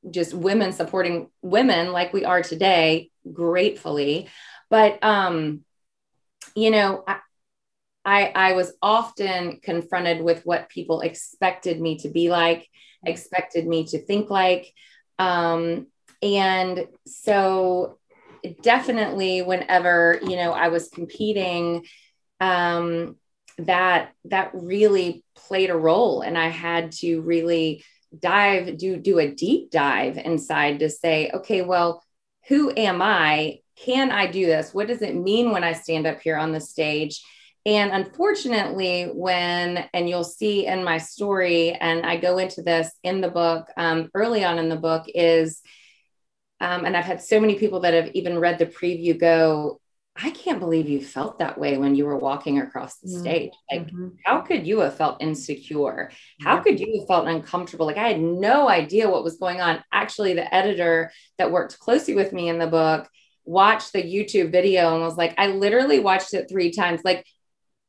just 0.09 0.33
women 0.33 0.73
supporting 0.73 1.29
women 1.43 1.91
like 1.91 2.11
we 2.11 2.25
are 2.25 2.41
today, 2.41 3.11
gratefully. 3.31 4.29
But 4.71 5.03
um, 5.03 5.63
you 6.55 6.71
know, 6.71 7.03
I, 7.07 7.19
I, 8.03 8.25
I 8.33 8.53
was 8.53 8.73
often 8.81 9.59
confronted 9.61 10.21
with 10.23 10.43
what 10.43 10.69
people 10.69 11.01
expected 11.01 11.79
me 11.79 11.99
to 11.99 12.09
be 12.09 12.31
like, 12.31 12.67
expected 13.05 13.67
me 13.67 13.85
to 13.87 13.99
think 13.99 14.31
like. 14.31 14.73
Um, 15.21 15.87
and 16.23 16.87
so 17.05 17.99
definitely 18.61 19.43
whenever, 19.43 20.19
you 20.23 20.35
know, 20.35 20.51
I 20.51 20.69
was 20.69 20.89
competing, 20.89 21.85
um, 22.39 23.17
that 23.59 24.13
that 24.25 24.49
really 24.53 25.23
played 25.35 25.69
a 25.69 25.77
role. 25.77 26.21
And 26.21 26.37
I 26.37 26.47
had 26.47 26.93
to 26.93 27.21
really 27.21 27.83
dive, 28.17 28.77
do 28.77 28.97
do 28.97 29.19
a 29.19 29.29
deep 29.29 29.69
dive 29.69 30.17
inside 30.17 30.79
to 30.79 30.89
say, 30.89 31.29
okay, 31.31 31.61
well, 31.61 32.03
who 32.47 32.71
am 32.75 33.01
I? 33.01 33.59
Can 33.75 34.11
I 34.11 34.25
do 34.25 34.47
this? 34.47 34.73
What 34.73 34.87
does 34.87 35.03
it 35.03 35.15
mean 35.15 35.51
when 35.51 35.63
I 35.63 35.73
stand 35.73 36.07
up 36.07 36.19
here 36.21 36.37
on 36.37 36.51
the 36.51 36.61
stage? 36.61 37.21
And 37.65 37.91
unfortunately, 37.91 39.05
when, 39.13 39.85
and 39.93 40.09
you'll 40.09 40.23
see 40.23 40.65
in 40.65 40.83
my 40.83 40.97
story, 40.97 41.73
and 41.73 42.05
I 42.05 42.17
go 42.17 42.39
into 42.39 42.63
this 42.63 42.91
in 43.03 43.21
the 43.21 43.29
book, 43.29 43.67
um, 43.77 44.09
early 44.15 44.43
on 44.43 44.57
in 44.57 44.67
the 44.67 44.75
book, 44.75 45.05
is, 45.07 45.61
um, 46.59 46.85
and 46.85 46.97
I've 46.97 47.05
had 47.05 47.21
so 47.21 47.39
many 47.39 47.55
people 47.55 47.81
that 47.81 47.93
have 47.93 48.11
even 48.13 48.39
read 48.39 48.57
the 48.57 48.65
preview 48.65 49.19
go, 49.19 49.79
I 50.15 50.31
can't 50.31 50.59
believe 50.59 50.89
you 50.89 51.01
felt 51.01 51.39
that 51.39 51.57
way 51.57 51.77
when 51.77 51.95
you 51.95 52.05
were 52.05 52.17
walking 52.17 52.59
across 52.59 52.97
the 52.97 53.09
mm-hmm. 53.09 53.21
stage. 53.21 53.51
Like, 53.71 53.87
mm-hmm. 53.87 54.09
how 54.25 54.41
could 54.41 54.67
you 54.67 54.79
have 54.79 54.97
felt 54.97 55.21
insecure? 55.21 56.11
How 56.41 56.55
yeah. 56.55 56.61
could 56.63 56.79
you 56.79 56.99
have 56.99 57.07
felt 57.07 57.27
uncomfortable? 57.27 57.85
Like, 57.85 57.97
I 57.97 58.09
had 58.09 58.19
no 58.19 58.67
idea 58.67 59.09
what 59.09 59.23
was 59.23 59.37
going 59.37 59.61
on. 59.61 59.83
Actually, 59.91 60.33
the 60.33 60.53
editor 60.53 61.11
that 61.37 61.51
worked 61.51 61.79
closely 61.79 62.13
with 62.13 62.33
me 62.33 62.49
in 62.49 62.59
the 62.59 62.67
book 62.67 63.07
watched 63.45 63.93
the 63.93 64.03
YouTube 64.03 64.51
video 64.51 64.93
and 64.93 65.03
was 65.03 65.15
like, 65.15 65.33
I 65.37 65.47
literally 65.47 65.99
watched 65.99 66.33
it 66.33 66.49
three 66.49 66.71
times. 66.71 67.01
Like, 67.05 67.25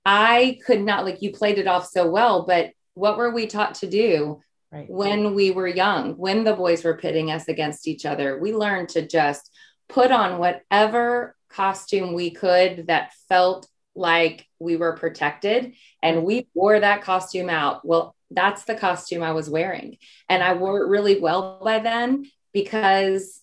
I 0.04 0.58
could 0.66 0.80
not, 0.82 1.04
like, 1.04 1.22
you 1.22 1.32
played 1.32 1.58
it 1.58 1.66
off 1.66 1.86
so 1.86 2.10
well, 2.10 2.44
but 2.44 2.70
what 2.94 3.16
were 3.16 3.30
we 3.30 3.46
taught 3.46 3.76
to 3.76 3.88
do 3.88 4.40
right. 4.70 4.88
when 4.90 5.34
we 5.34 5.50
were 5.50 5.68
young, 5.68 6.14
when 6.16 6.44
the 6.44 6.54
boys 6.54 6.84
were 6.84 6.96
pitting 6.96 7.30
us 7.30 7.48
against 7.48 7.86
each 7.86 8.04
other? 8.04 8.38
We 8.38 8.52
learned 8.52 8.90
to 8.90 9.06
just 9.06 9.50
put 9.88 10.10
on 10.10 10.38
whatever 10.38 11.36
costume 11.48 12.14
we 12.14 12.30
could 12.30 12.86
that 12.88 13.12
felt 13.28 13.68
like 13.94 14.46
we 14.58 14.76
were 14.76 14.96
protected 14.96 15.74
and 16.02 16.24
we 16.24 16.48
wore 16.54 16.80
that 16.80 17.02
costume 17.02 17.50
out. 17.50 17.86
Well, 17.86 18.16
that's 18.30 18.64
the 18.64 18.74
costume 18.74 19.22
I 19.22 19.32
was 19.32 19.50
wearing. 19.50 19.98
And 20.28 20.42
I 20.42 20.54
wore 20.54 20.82
it 20.82 20.88
really 20.88 21.20
well 21.20 21.60
by 21.62 21.78
then 21.80 22.30
because 22.54 23.41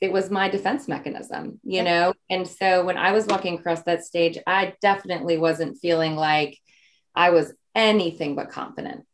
it 0.00 0.12
was 0.12 0.30
my 0.30 0.48
defense 0.48 0.86
mechanism, 0.86 1.60
you 1.64 1.82
know? 1.82 2.12
And 2.30 2.46
so 2.46 2.84
when 2.84 2.96
I 2.96 3.12
was 3.12 3.26
walking 3.26 3.58
across 3.58 3.82
that 3.82 4.04
stage, 4.04 4.38
I 4.46 4.74
definitely 4.80 5.38
wasn't 5.38 5.78
feeling 5.78 6.14
like 6.14 6.56
I 7.14 7.30
was 7.30 7.52
anything 7.74 8.36
but 8.36 8.50
confident. 8.50 9.04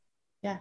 Yeah. 0.42 0.58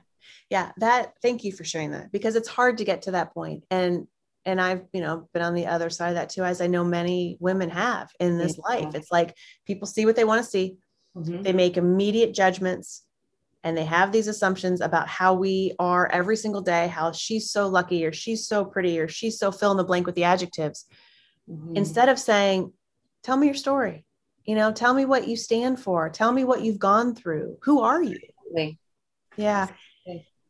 Yeah. 0.50 0.72
That, 0.78 1.14
thank 1.22 1.44
you 1.44 1.52
for 1.52 1.66
sharing 1.66 1.92
that 1.92 2.12
because 2.12 2.36
it's 2.36 2.48
hard 2.48 2.78
to 2.78 2.86
get 2.86 3.04
to 3.04 3.12
that 3.12 3.34
point. 3.34 3.66
And, 3.70 4.08
and 4.46 4.62
I've, 4.62 4.84
you 4.94 5.02
know, 5.02 5.28
been 5.34 5.42
on 5.42 5.56
the 5.56 5.68
other 5.68 5.90
side 5.90 6.10
of 6.10 6.16
that 6.16 6.30
too, 6.30 6.44
as 6.44 6.62
I 6.62 6.68
know 6.68 6.84
many 6.84 7.38
women 7.40 7.70
have 7.70 8.10
in 8.20 8.38
this 8.38 8.58
yeah. 8.58 8.76
life. 8.76 8.96
It's 8.96 9.12
like 9.12 9.36
people 9.66 9.88
see 9.88 10.06
what 10.06 10.16
they 10.16 10.26
want 10.26 10.44
to 10.44 10.50
see. 10.50 10.78
Mm-hmm. 11.18 11.44
They 11.44 11.54
make 11.54 11.78
immediate 11.78 12.34
judgments 12.34 13.04
and 13.64 13.78
they 13.78 13.86
have 13.86 14.12
these 14.12 14.28
assumptions 14.28 14.82
about 14.82 15.08
how 15.08 15.34
we 15.34 15.74
are 15.80 16.12
every 16.12 16.36
single 16.36 16.62
day, 16.62 16.88
how 16.88 17.12
she's 17.12 17.52
so 17.52 17.68
lucky 17.68 18.06
or 18.06 18.12
she's 18.12 18.46
so 18.48 18.66
pretty 18.66 19.00
or 19.00 19.08
she's 19.08 19.40
so 19.40 19.52
fill 19.52 19.72
in 19.72 19.78
the 19.78 19.84
blank 19.84 20.06
with 20.06 20.16
the 20.16 20.26
adjectives. 20.26 20.86
Mm-hmm. 21.50 21.78
Instead 21.78 22.10
of 22.10 22.20
saying, 22.20 22.74
tell 23.24 23.38
me 23.38 23.48
your 23.48 23.56
story, 23.56 24.06
you 24.46 24.56
know, 24.56 24.72
tell 24.72 24.94
me 24.94 25.06
what 25.06 25.28
you 25.28 25.38
stand 25.38 25.80
for, 25.80 26.10
tell 26.10 26.32
me 26.32 26.44
what 26.44 26.62
you've 26.62 26.80
gone 26.80 27.16
through. 27.16 27.58
Who 27.64 27.82
are 27.82 28.04
you? 28.04 28.20
Yeah. 29.38 29.68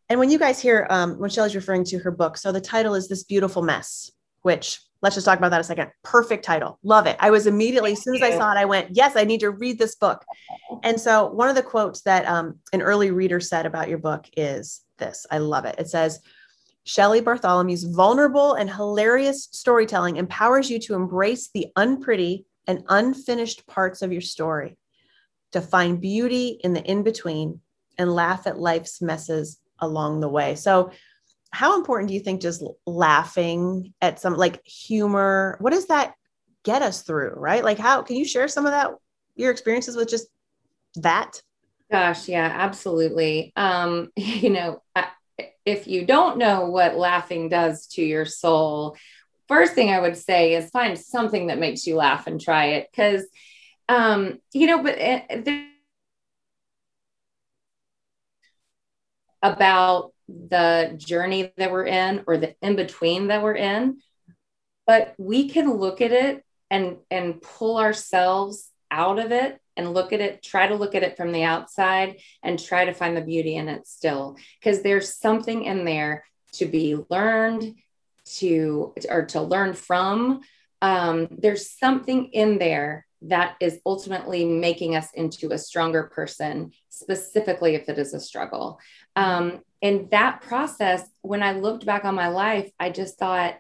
And 0.10 0.20
when 0.20 0.30
you 0.30 0.38
guys 0.38 0.60
hear 0.60 0.86
um, 0.90 1.18
when 1.18 1.30
Shelly's 1.30 1.56
referring 1.56 1.86
to 1.86 2.00
her 2.00 2.12
book, 2.12 2.38
so 2.38 2.52
the 2.52 2.62
title 2.62 2.94
is 2.94 3.08
This 3.08 3.24
Beautiful 3.24 3.62
Mess, 3.62 4.12
which 4.42 4.82
let's 5.04 5.16
just 5.16 5.26
talk 5.26 5.38
about 5.38 5.52
that 5.52 5.60
a 5.60 5.66
second. 5.66 5.92
Perfect 6.02 6.46
title. 6.46 6.80
Love 6.82 7.06
it. 7.08 7.18
I 7.20 7.30
was 7.30 7.46
immediately, 7.46 7.92
as 7.92 8.02
soon 8.02 8.16
as 8.16 8.22
I 8.22 8.32
saw 8.32 8.54
it, 8.54 8.58
I 8.58 8.64
went, 8.64 8.96
yes, 8.96 9.18
I 9.18 9.26
need 9.26 9.42
to 9.42 9.52
read 9.52 9.78
this 9.78 9.96
book. 9.96 10.26
And 10.82 11.00
so 11.00 11.28
one 11.28 11.48
of 11.48 11.56
the 11.56 11.62
quotes 11.62 12.02
that 12.02 12.26
um, 12.26 12.60
an 12.74 12.82
early 12.82 13.12
reader 13.12 13.40
said 13.40 13.66
about 13.66 13.88
your 13.88 14.00
book 14.00 14.26
is 14.36 14.82
this. 14.98 15.26
I 15.32 15.38
love 15.38 15.64
it. 15.64 15.76
It 15.78 15.88
says, 15.88 16.20
Shelly 16.84 17.22
Bartholomew's 17.22 17.86
vulnerable 17.86 18.56
and 18.56 18.70
hilarious 18.70 19.48
storytelling 19.52 20.18
empowers 20.18 20.70
you 20.70 20.80
to 20.80 20.96
embrace 20.96 21.50
the 21.54 21.68
unpretty 21.78 22.46
and 22.68 22.84
unfinished 22.90 23.66
parts 23.66 24.02
of 24.02 24.12
your 24.12 24.22
story, 24.22 24.78
to 25.54 25.62
find 25.62 26.02
beauty 26.02 26.60
in 26.64 26.74
the 26.74 26.84
in 26.84 27.04
between 27.04 27.62
and 27.98 28.14
laugh 28.14 28.46
at 28.46 28.60
life's 28.60 29.02
messes 29.02 29.60
along 29.80 30.20
the 30.20 30.30
way. 30.30 30.56
So 30.56 30.92
how 31.54 31.78
important 31.78 32.08
do 32.10 32.16
you 32.16 32.20
think 32.20 32.42
just 32.42 32.64
laughing 32.86 33.94
at 34.02 34.20
some 34.20 34.36
like 34.36 34.66
humor 34.66 35.58
what 35.62 35.72
does 35.72 35.86
that 35.86 36.16
get 36.64 36.82
us 36.82 37.04
through 37.04 37.34
right? 37.36 37.64
Like 37.64 37.78
how 37.78 38.02
can 38.02 38.16
you 38.16 38.26
share 38.26 38.48
some 38.48 38.66
of 38.66 38.72
that 38.72 38.92
your 39.36 39.52
experiences 39.52 39.96
with 39.96 40.10
just 40.10 40.28
that? 40.96 41.42
Gosh 41.92 42.28
yeah 42.28 42.52
absolutely. 42.52 43.54
Um 43.56 44.10
you 44.16 44.50
know 44.50 44.82
if 45.66 45.88
you 45.88 46.06
don't 46.06 46.38
know 46.38 46.70
what 46.70 46.96
laughing 46.96 47.50
does 47.50 47.88
to 47.88 48.04
your 48.04 48.26
soul 48.26 48.96
first 49.48 49.74
thing 49.74 49.90
i 49.90 50.00
would 50.00 50.18
say 50.18 50.54
is 50.56 50.70
find 50.70 50.98
something 50.98 51.48
that 51.48 51.60
makes 51.60 51.86
you 51.88 51.96
laugh 51.96 52.28
and 52.28 52.40
try 52.40 52.66
it 52.66 52.88
because 52.92 53.26
um 53.90 54.38
you 54.54 54.68
know 54.68 54.82
but 54.82 54.96
eh, 54.98 55.44
about 59.42 60.13
the 60.50 60.96
journey 60.98 61.52
that 61.58 61.72
we're 61.72 61.86
in 61.86 62.24
or 62.28 62.38
the 62.38 62.56
in 62.62 62.76
between 62.76 63.28
that 63.28 63.44
we're 63.44 63.56
in 63.56 64.00
but 64.86 65.14
we 65.18 65.50
can 65.50 65.72
look 65.78 66.02
at 66.02 66.12
it 66.12 66.44
and 66.70 66.98
and 67.12 67.42
pull 67.42 67.78
ourselves 67.78 68.70
out 68.90 69.20
of 69.20 69.32
it 69.32 69.60
and 69.76 69.94
look 69.94 70.14
at 70.14 70.22
it 70.22 70.44
try 70.44 70.68
to 70.68 70.76
look 70.76 70.96
at 70.96 71.04
it 71.04 71.18
from 71.18 71.32
the 71.32 71.44
outside 71.44 72.18
and 72.42 72.64
try 72.64 72.86
to 72.86 72.94
find 72.94 73.18
the 73.18 73.22
beauty 73.22 73.56
in 73.56 73.68
it 73.68 73.88
still. 73.88 74.38
Because 74.60 74.82
there's 74.82 75.16
something 75.16 75.64
in 75.64 75.86
there 75.86 76.24
to 76.54 76.66
be 76.66 76.98
learned 77.10 77.76
to 78.38 78.94
or 79.10 79.26
to 79.26 79.42
learn 79.42 79.74
from. 79.74 80.42
Um, 80.82 81.28
there's 81.32 81.72
something 81.72 82.26
in 82.34 82.60
there 82.60 83.06
that 83.24 83.56
is 83.62 83.80
ultimately 83.86 84.44
making 84.46 84.96
us 84.96 85.08
into 85.14 85.54
a 85.54 85.58
stronger 85.58 86.04
person 86.04 86.72
specifically 86.90 87.74
if 87.76 87.88
it 87.88 87.98
is 87.98 88.14
a 88.14 88.20
struggle 88.20 88.80
um, 89.16 89.62
and 89.82 90.10
that 90.12 90.42
process, 90.42 91.08
when 91.22 91.44
I 91.44 91.54
looked 91.54 91.86
back 91.86 92.06
on 92.06 92.16
my 92.16 92.30
life, 92.30 92.72
I 92.80 92.90
just 92.90 93.18
thought, 93.18 93.56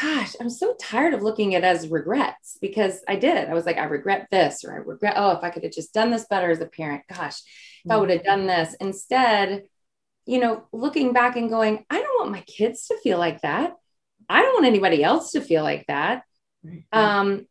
gosh, 0.00 0.36
I'm 0.40 0.50
so 0.50 0.74
tired 0.80 1.14
of 1.14 1.22
looking 1.22 1.54
at 1.54 1.64
it 1.64 1.66
as 1.66 1.88
regrets 1.88 2.58
because 2.60 3.00
I 3.08 3.16
did. 3.16 3.48
I 3.48 3.54
was 3.54 3.66
like, 3.66 3.78
I 3.78 3.84
regret 3.84 4.28
this, 4.30 4.64
or 4.64 4.72
I 4.72 4.76
regret, 4.76 5.14
oh, 5.16 5.32
if 5.32 5.42
I 5.42 5.50
could 5.50 5.64
have 5.64 5.72
just 5.72 5.94
done 5.94 6.10
this 6.10 6.26
better 6.28 6.50
as 6.50 6.60
a 6.60 6.66
parent, 6.66 7.02
gosh, 7.12 7.40
if 7.84 7.90
I 7.90 7.96
would 7.96 8.10
have 8.10 8.22
done 8.22 8.46
this. 8.46 8.76
Instead, 8.80 9.64
you 10.26 10.38
know, 10.38 10.66
looking 10.72 11.12
back 11.12 11.36
and 11.36 11.48
going, 11.48 11.84
I 11.88 12.00
don't 12.00 12.20
want 12.20 12.32
my 12.32 12.42
kids 12.42 12.86
to 12.88 12.98
feel 13.02 13.18
like 13.18 13.40
that. 13.42 13.74
I 14.28 14.42
don't 14.42 14.54
want 14.54 14.66
anybody 14.66 15.02
else 15.02 15.32
to 15.32 15.40
feel 15.40 15.62
like 15.62 15.86
that. 15.86 16.24
Um, 16.92 17.46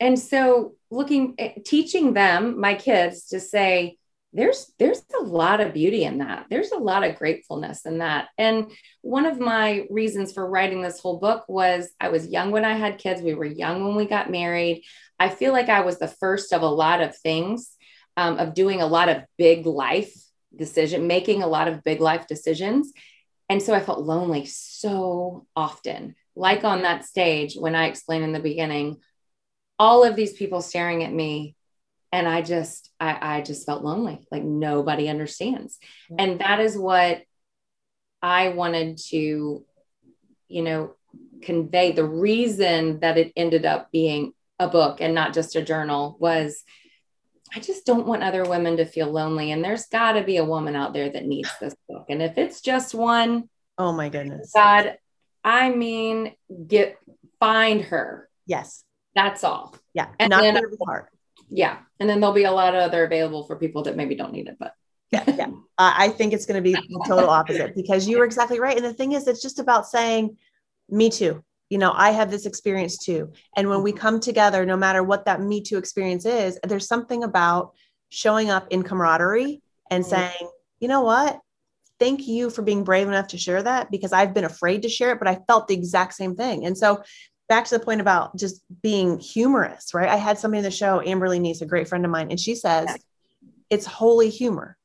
and 0.00 0.18
so 0.18 0.74
looking, 0.90 1.34
eh, 1.38 1.54
teaching 1.64 2.14
them, 2.14 2.60
my 2.60 2.74
kids, 2.74 3.28
to 3.28 3.40
say, 3.40 3.98
there's 4.36 4.70
there's 4.78 5.02
a 5.18 5.24
lot 5.24 5.60
of 5.60 5.72
beauty 5.72 6.04
in 6.04 6.18
that. 6.18 6.46
There's 6.50 6.70
a 6.70 6.78
lot 6.78 7.04
of 7.04 7.16
gratefulness 7.16 7.86
in 7.86 7.98
that. 7.98 8.28
And 8.36 8.70
one 9.00 9.24
of 9.24 9.40
my 9.40 9.86
reasons 9.88 10.32
for 10.32 10.48
writing 10.48 10.82
this 10.82 11.00
whole 11.00 11.18
book 11.18 11.44
was 11.48 11.88
i 12.00 12.08
was 12.08 12.28
young 12.28 12.50
when 12.50 12.64
i 12.64 12.74
had 12.74 12.98
kids. 12.98 13.22
We 13.22 13.34
were 13.34 13.46
young 13.46 13.84
when 13.84 13.96
we 13.96 14.04
got 14.04 14.30
married. 14.30 14.84
I 15.18 15.30
feel 15.30 15.52
like 15.52 15.70
i 15.70 15.80
was 15.80 15.98
the 15.98 16.08
first 16.08 16.52
of 16.52 16.62
a 16.62 16.68
lot 16.68 17.00
of 17.00 17.16
things 17.16 17.72
um, 18.18 18.38
of 18.38 18.54
doing 18.54 18.82
a 18.82 18.86
lot 18.86 19.08
of 19.08 19.24
big 19.38 19.64
life 19.64 20.12
decision 20.54 21.06
making 21.06 21.42
a 21.42 21.48
lot 21.48 21.68
of 21.68 21.82
big 21.82 22.00
life 22.00 22.26
decisions. 22.26 22.92
And 23.48 23.62
so 23.62 23.74
i 23.74 23.80
felt 23.80 24.00
lonely 24.00 24.44
so 24.44 25.46
often. 25.56 26.14
Like 26.38 26.64
on 26.64 26.82
that 26.82 27.06
stage 27.06 27.54
when 27.54 27.74
i 27.74 27.86
explained 27.86 28.24
in 28.24 28.32
the 28.32 28.40
beginning 28.40 28.98
all 29.78 30.04
of 30.04 30.16
these 30.16 30.32
people 30.34 30.62
staring 30.62 31.04
at 31.04 31.12
me 31.12 31.55
and 32.16 32.26
i 32.26 32.40
just 32.40 32.90
i, 32.98 33.36
I 33.36 33.42
just 33.42 33.66
felt 33.66 33.84
lonely 33.84 34.26
like 34.32 34.42
nobody 34.42 35.08
understands 35.08 35.78
yeah. 36.08 36.16
and 36.18 36.40
that 36.40 36.60
is 36.60 36.76
what 36.76 37.22
i 38.22 38.48
wanted 38.48 38.98
to 39.10 39.64
you 40.48 40.62
know 40.62 40.94
convey 41.42 41.92
the 41.92 42.04
reason 42.04 43.00
that 43.00 43.18
it 43.18 43.32
ended 43.36 43.66
up 43.66 43.92
being 43.92 44.32
a 44.58 44.66
book 44.66 45.00
and 45.00 45.14
not 45.14 45.34
just 45.34 45.56
a 45.56 45.62
journal 45.62 46.16
was 46.18 46.64
I 47.54 47.60
just 47.60 47.86
don't 47.86 48.06
want 48.06 48.24
other 48.24 48.44
women 48.44 48.76
to 48.78 48.84
feel 48.84 49.10
lonely. 49.10 49.52
And 49.52 49.64
there's 49.64 49.86
got 49.86 50.12
to 50.12 50.24
be 50.24 50.36
a 50.36 50.44
woman 50.44 50.74
out 50.74 50.92
there 50.92 51.08
that 51.08 51.26
needs 51.26 51.48
this 51.60 51.76
book. 51.88 52.06
And 52.08 52.20
if 52.20 52.36
it's 52.38 52.60
just 52.60 52.92
one, 52.92 53.48
oh 53.78 53.92
my 53.92 54.08
goodness, 54.08 54.50
God, 54.52 54.98
I 55.44 55.70
mean, 55.70 56.34
get 56.66 56.98
find 57.38 57.82
her. 57.82 58.28
Yes. 58.46 58.82
That's 59.14 59.44
all. 59.44 59.74
Yeah. 59.94 60.08
And 60.18 60.30
Not 60.30 60.42
then- 60.42 60.54
the 60.54 60.76
part. 60.84 61.10
Yeah. 61.48 61.78
And 62.00 62.08
then 62.08 62.20
there'll 62.20 62.34
be 62.34 62.44
a 62.44 62.52
lot 62.52 62.74
of 62.74 62.82
other 62.82 63.04
available 63.04 63.44
for 63.44 63.56
people 63.56 63.82
that 63.84 63.96
maybe 63.96 64.14
don't 64.14 64.32
need 64.32 64.48
it, 64.48 64.56
but 64.58 64.74
Yeah. 65.12 65.24
Yeah. 65.26 65.46
Uh, 65.78 65.94
I 65.96 66.08
think 66.08 66.32
it's 66.32 66.46
going 66.46 66.62
to 66.62 66.62
be 66.62 66.72
the 66.88 67.04
total 67.06 67.30
opposite 67.30 67.74
because 67.74 68.08
you 68.08 68.18
were 68.18 68.24
exactly 68.24 68.60
right. 68.60 68.76
And 68.76 68.84
the 68.84 68.92
thing 68.92 69.12
is, 69.12 69.26
it's 69.28 69.42
just 69.42 69.58
about 69.58 69.86
saying, 69.86 70.36
me 70.88 71.10
too. 71.10 71.42
You 71.68 71.78
know, 71.78 71.92
I 71.94 72.10
have 72.12 72.30
this 72.30 72.46
experience 72.46 72.98
too. 72.98 73.32
And 73.56 73.68
when 73.68 73.82
we 73.82 73.92
come 73.92 74.20
together, 74.20 74.64
no 74.64 74.76
matter 74.76 75.02
what 75.02 75.24
that 75.24 75.40
me 75.40 75.60
too 75.62 75.78
experience 75.78 76.24
is, 76.24 76.58
there's 76.62 76.86
something 76.86 77.24
about 77.24 77.72
showing 78.08 78.50
up 78.50 78.68
in 78.70 78.82
camaraderie 78.84 79.62
and 79.90 80.04
Mhm. 80.04 80.08
saying, 80.08 80.50
you 80.78 80.86
know 80.88 81.00
what? 81.00 81.40
Thank 81.98 82.28
you 82.28 82.50
for 82.50 82.62
being 82.62 82.84
brave 82.84 83.08
enough 83.08 83.28
to 83.28 83.38
share 83.38 83.62
that 83.62 83.90
because 83.90 84.12
I've 84.12 84.34
been 84.34 84.44
afraid 84.44 84.82
to 84.82 84.88
share 84.88 85.12
it, 85.12 85.18
but 85.18 85.26
I 85.28 85.40
felt 85.48 85.66
the 85.66 85.74
exact 85.74 86.14
same 86.14 86.36
thing. 86.36 86.66
And 86.66 86.76
so, 86.76 87.02
back 87.48 87.64
to 87.66 87.78
the 87.78 87.84
point 87.84 88.00
about 88.00 88.36
just 88.36 88.62
being 88.82 89.18
humorous, 89.18 89.94
right? 89.94 90.08
I 90.08 90.16
had 90.16 90.38
somebody 90.38 90.58
in 90.58 90.64
the 90.64 90.70
show, 90.70 91.00
Amberly 91.00 91.40
Neese, 91.40 91.62
a 91.62 91.66
great 91.66 91.88
friend 91.88 92.04
of 92.04 92.10
mine, 92.10 92.28
and 92.30 92.40
she 92.40 92.54
says 92.54 92.86
Yeah. 92.88 92.96
it's 93.70 93.86
holy 93.86 94.30
humor. 94.30 94.76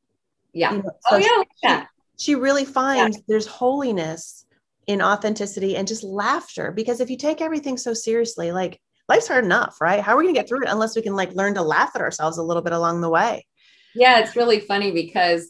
yeah. 0.53 0.73
You 0.73 0.83
know, 0.83 0.91
Oh 1.09 1.09
so 1.11 1.17
yeah, 1.17 1.43
she- 1.43 1.67
that. 1.67 1.87
she 2.17 2.35
really 2.35 2.65
finds 2.65 3.19
there's 3.27 3.47
holiness 3.47 4.45
in 4.87 5.01
authenticity 5.01 5.75
and 5.77 5.87
just 5.87 6.03
laughter 6.03 6.71
because 6.71 6.99
if 6.99 7.09
you 7.09 7.17
take 7.17 7.39
everything 7.41 7.77
so 7.77 7.93
seriously 7.93 8.51
like 8.51 8.81
life's 9.07 9.27
hard 9.27 9.45
enough 9.45 9.77
right 9.79 10.01
how 10.01 10.13
are 10.13 10.17
we 10.17 10.23
going 10.23 10.33
to 10.33 10.39
get 10.39 10.49
through 10.49 10.63
it 10.63 10.67
unless 10.69 10.95
we 10.95 11.01
can 11.03 11.15
like 11.15 11.31
learn 11.33 11.53
to 11.53 11.61
laugh 11.61 11.91
at 11.95 12.01
ourselves 12.01 12.37
a 12.39 12.43
little 12.43 12.63
bit 12.63 12.73
along 12.73 12.99
the 12.99 13.09
way 13.09 13.45
Yeah, 13.93 14.19
it's 14.19 14.35
really 14.35 14.59
funny 14.59 14.91
because 14.91 15.49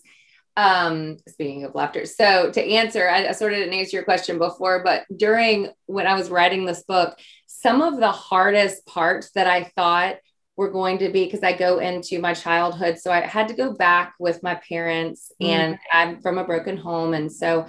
um 0.58 1.17
speaking 1.27 1.63
of 1.63 1.74
laughter 1.75 2.05
so 2.05 2.51
to 2.51 2.62
answer 2.62 3.10
I, 3.10 3.27
I 3.27 3.31
sort 3.31 3.53
of 3.53 3.60
didn't 3.60 3.74
answer 3.74 3.96
your 3.98 4.03
question 4.03 4.38
before 4.38 4.84
but 4.84 5.05
during 5.15 5.70
when 5.86 6.08
i 6.08 6.13
was 6.13 6.29
writing 6.29 6.65
this 6.65 6.84
book 6.84 7.17
some 7.48 7.81
of 7.81 7.98
the 8.00 8.12
hardest 8.12 8.86
parts 8.86 9.31
that 9.31 9.48
i 9.48 9.63
thought 9.63 10.17
were 10.58 10.70
going 10.70 10.98
to 10.98 11.10
be 11.10 11.24
because 11.24 11.41
i 11.43 11.53
go 11.53 11.79
into 11.79 12.20
my 12.20 12.34
childhood 12.34 13.00
so 13.00 13.12
i 13.12 13.22
had 13.22 13.48
to 13.48 13.53
go 13.53 13.74
back 13.74 14.13
with 14.20 14.43
my 14.43 14.55
parents 14.67 15.31
Mm. 15.41 15.48
and 15.48 15.79
i'm 15.93 16.22
from 16.22 16.38
a 16.38 16.43
broken 16.43 16.75
home 16.75 17.13
and 17.13 17.31
so 17.31 17.65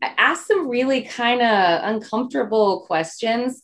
i 0.00 0.06
asked 0.16 0.46
some 0.48 0.68
really 0.68 1.02
kind 1.02 1.42
of 1.42 1.80
uncomfortable 1.84 2.84
questions 2.86 3.62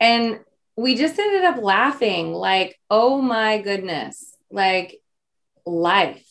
and 0.00 0.40
we 0.76 0.96
just 0.96 1.18
ended 1.18 1.44
up 1.44 1.62
laughing 1.62 2.32
like 2.32 2.76
oh 2.90 3.20
my 3.22 3.58
goodness 3.58 4.34
like 4.50 4.98
life 5.64 6.26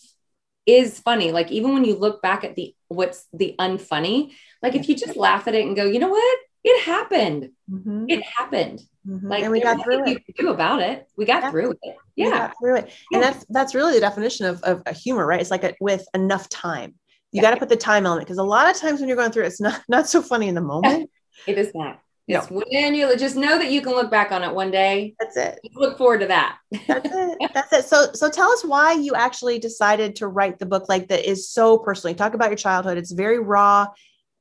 is 0.70 1.00
funny. 1.00 1.32
Like 1.32 1.52
even 1.52 1.74
when 1.74 1.86
you 1.86 1.96
look 1.96 2.22
back 2.22 2.44
at 2.44 2.56
the 2.56 2.76
what's 2.88 3.28
the 3.34 3.56
unfunny, 3.60 4.34
like 4.62 4.76
if 4.76 4.90
you 4.90 4.96
just 4.96 5.16
laugh 5.16 5.48
at 5.48 5.56
it 5.56 5.66
and 5.66 5.76
go, 5.76 5.86
you 5.86 6.00
know 6.00 6.10
what? 6.10 6.38
It 6.64 6.84
happened. 6.84 7.52
Mhm, 7.72 8.06
It 8.10 8.22
happened. 8.38 8.82
mhm. 9.08 9.30
Like 9.30 9.44
and 9.44 9.52
we 9.52 9.62
got 9.62 9.82
through 9.84 10.06
it 10.08 10.24
do 10.38 10.50
about 10.50 10.82
it. 10.82 11.08
We 11.18 11.26
got 11.26 11.44
Yeah. 11.44 11.52
through 11.52 11.72
it. 11.82 11.96
Yeah. 12.16 12.52
through 12.60 12.76
it 12.78 12.92
Yeah. 13.10 13.18
and 13.20 13.24
that's 13.24 13.46
that's 13.50 13.74
really 13.76 13.94
the 13.94 14.02
definition 14.02 14.46
of, 14.46 14.62
of 14.64 14.84
a 14.86 14.92
humor 14.94 15.26
right 15.26 15.40
it's 15.40 15.52
like 15.52 15.64
a, 15.64 15.74
with 15.80 16.06
enough 16.14 16.50
time 16.50 16.96
you 17.32 17.38
Yeah. 17.42 17.44
got 17.44 17.52
to 17.52 17.58
put 17.58 17.70
the 17.70 17.78
time 17.78 18.06
element 18.06 18.28
because 18.28 18.40
a 18.40 18.44
lot 18.44 18.70
of 18.70 18.76
times 18.76 19.00
when 19.00 19.08
you're 19.08 19.16
going 19.16 19.32
through 19.32 19.44
it 19.44 19.48
it's 19.48 19.62
not 19.62 19.82
not 19.88 20.10
so 20.10 20.22
funny 20.22 20.48
in 20.50 20.56
the 20.56 20.62
moment 20.62 21.10
It 21.48 21.58
is 21.58 21.72
not. 21.74 22.02
No. 22.30 22.40
It's 22.40 22.52
when 22.52 22.94
you 22.94 23.18
just 23.18 23.36
know 23.36 23.58
that 23.58 23.72
you 23.72 23.82
can 23.82 23.94
look 23.94 24.12
back 24.12 24.32
on 24.32 24.44
it 24.44 24.54
one 24.54 24.70
day. 24.70 25.16
that's 25.20 25.36
it 25.36 25.60
Look 25.74 25.98
forward 25.98 26.20
to 26.20 26.28
that. 26.28 26.60
That's 26.88 27.10
it. 27.12 27.38
That's 27.56 27.74
it. 27.74 27.86
So, 27.86 28.14
so 28.14 28.30
tell 28.30 28.52
us 28.52 28.64
why 28.64 28.94
you 28.94 29.16
actually 29.16 29.58
decided 29.58 30.16
to 30.18 30.28
write 30.28 30.60
the 30.60 30.68
book 30.68 30.88
like 30.88 31.08
that 31.08 31.28
is 31.28 31.50
so 31.50 31.80
personal. 31.80 32.14
You 32.14 32.18
talk 32.18 32.36
about 32.36 32.50
your 32.50 32.58
childhood. 32.58 33.00
It's 33.00 33.12
very 33.12 33.40
raw, 33.40 33.88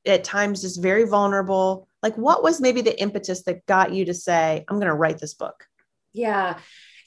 at 0.05 0.23
times 0.23 0.61
just 0.61 0.81
very 0.81 1.05
vulnerable. 1.05 1.87
Like, 2.03 2.15
what 2.15 2.43
was 2.43 2.61
maybe 2.61 2.81
the 2.81 2.99
impetus 3.01 3.43
that 3.43 3.65
got 3.65 3.91
you 3.91 4.05
to 4.05 4.13
say, 4.13 4.63
"I'm 4.67 4.77
going 4.77 4.87
to 4.87 4.93
write 4.93 5.19
this 5.19 5.33
book"? 5.33 5.65
Yeah. 6.13 6.59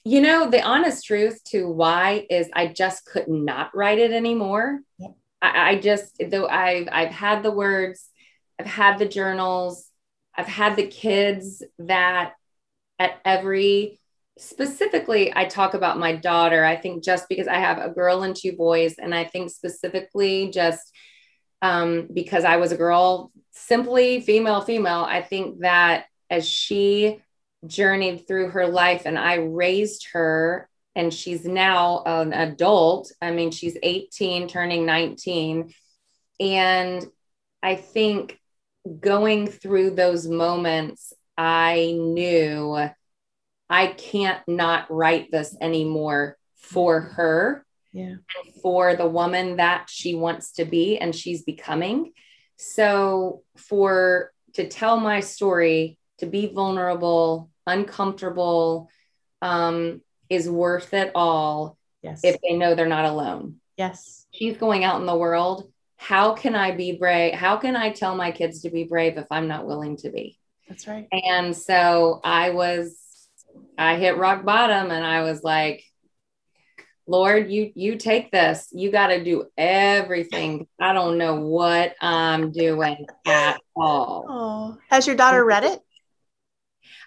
You 0.05 0.21
know, 0.21 0.51
the 0.51 0.62
honest 0.62 1.07
truth 1.07 1.43
to 1.45 1.71
why 1.71 2.27
is 2.29 2.49
I 2.53 2.67
just 2.67 3.07
could 3.07 3.29
not 3.29 3.75
write 3.75 3.99
it 3.99 4.11
anymore. 4.11 4.81
Yep. 4.99 5.15
I, 5.41 5.71
I 5.71 5.81
just 5.81 6.21
though 6.29 6.49
I've 6.49 6.89
I've 6.91 7.12
had 7.12 7.43
the 7.43 7.53
words, 7.53 8.09
I've 8.59 8.67
had 8.67 8.99
the 8.99 9.06
journals, 9.06 9.87
I've 10.36 10.47
had 10.47 10.76
the 10.76 10.86
kids 10.86 11.62
that 11.78 12.34
at 12.99 13.21
every 13.25 14.00
specifically 14.38 15.32
I 15.34 15.45
talk 15.45 15.75
about 15.75 15.99
my 15.99 16.16
daughter. 16.16 16.64
I 16.64 16.76
think 16.76 17.04
just 17.04 17.28
because 17.28 17.47
I 17.47 17.56
have 17.56 17.78
a 17.78 17.90
girl 17.90 18.23
and 18.23 18.34
two 18.34 18.52
boys, 18.52 18.95
and 18.99 19.14
I 19.14 19.25
think 19.25 19.50
specifically 19.50 20.50
just 20.50 20.92
um, 21.60 22.08
because 22.12 22.45
I 22.45 22.56
was 22.56 22.73
a 22.73 22.76
girl, 22.76 23.30
simply 23.52 24.21
female, 24.21 24.62
female, 24.62 25.06
I 25.08 25.23
think 25.23 25.60
that 25.60 26.06
as 26.28 26.49
she 26.49 27.23
journeyed 27.66 28.26
through 28.26 28.50
her 28.50 28.66
life 28.66 29.02
and 29.04 29.16
I 29.16 29.34
raised 29.34 30.08
her 30.12 30.68
and 30.97 31.14
she's 31.14 31.45
now 31.45 32.02
an 32.04 32.32
adult. 32.32 33.12
I 33.23 33.30
mean, 33.30 33.52
she's 33.52 33.76
18 33.82 34.49
turning 34.49 34.84
19 34.84 35.73
and 36.40 37.06
I 37.62 37.76
think 37.76 38.40
going 39.00 39.47
through 39.47 39.90
those 39.90 40.26
moments 40.28 41.12
I 41.36 41.97
knew 41.99 42.76
I 43.71 43.86
can't 43.86 44.40
not 44.47 44.90
write 44.90 45.30
this 45.30 45.56
anymore 45.60 46.36
for 46.56 47.00
her 47.00 47.64
Yeah. 47.92 48.16
for 48.62 48.95
the 48.97 49.06
woman 49.08 49.56
that 49.56 49.88
she 49.88 50.14
wants 50.14 50.52
to 50.54 50.64
be 50.64 50.99
and 50.99 51.14
she's 51.14 51.42
becoming. 51.42 52.12
So 52.56 53.42
for 53.56 54.32
to 54.54 54.68
tell 54.68 54.99
my 55.00 55.21
story, 55.21 55.99
to 56.18 56.26
be 56.26 56.47
vulnerable, 56.52 57.50
uncomfortable, 57.66 58.90
um, 59.40 60.02
is 60.28 60.49
worth 60.50 60.92
it 60.92 61.10
all 61.14 61.78
Yes. 62.02 62.21
if 62.25 62.38
they 62.42 62.56
know 62.56 62.75
they're 62.75 62.86
not 62.86 63.06
alone. 63.06 63.60
yes. 63.76 64.26
She's 64.32 64.56
going 64.56 64.84
out 64.84 65.00
in 65.00 65.06
the 65.06 65.16
world. 65.16 65.72
How 66.02 66.34
can 66.34 66.56
I 66.56 66.73
be 66.73 66.97
brave? 66.97 67.32
How 67.32 67.56
can 67.58 67.76
I 67.76 67.91
tell 67.91 68.17
my 68.17 68.32
kids 68.32 68.62
to 68.62 68.71
be 68.71 68.82
brave 68.82 69.19
if 69.19 69.26
I'm 69.30 69.47
not 69.47 69.69
willing 69.69 69.97
to 69.99 70.10
be? 70.10 70.36
That's 70.69 70.88
right. 70.88 71.06
And 71.12 71.56
so 71.56 72.21
I 72.25 72.50
was, 72.50 72.99
I 73.78 73.95
hit 73.95 74.17
rock 74.17 74.45
bottom 74.45 74.91
and 74.91 75.06
I 75.06 75.23
was 75.23 75.45
like, 75.45 75.84
Lord, 77.06 77.52
you 77.52 77.71
you 77.76 77.97
take 77.97 78.32
this. 78.32 78.69
You 78.73 78.91
got 78.91 79.08
to 79.08 79.23
do 79.23 79.47
everything. 79.56 80.67
I 80.80 80.93
don't 80.93 81.19
know 81.19 81.36
what 81.36 81.95
I'm 82.00 82.50
doing 82.50 83.06
at 83.25 83.60
all. 83.76 84.26
Oh, 84.28 84.78
has 84.91 85.06
your 85.06 85.15
daughter 85.15 85.45
read 85.45 85.62
it? 85.62 85.80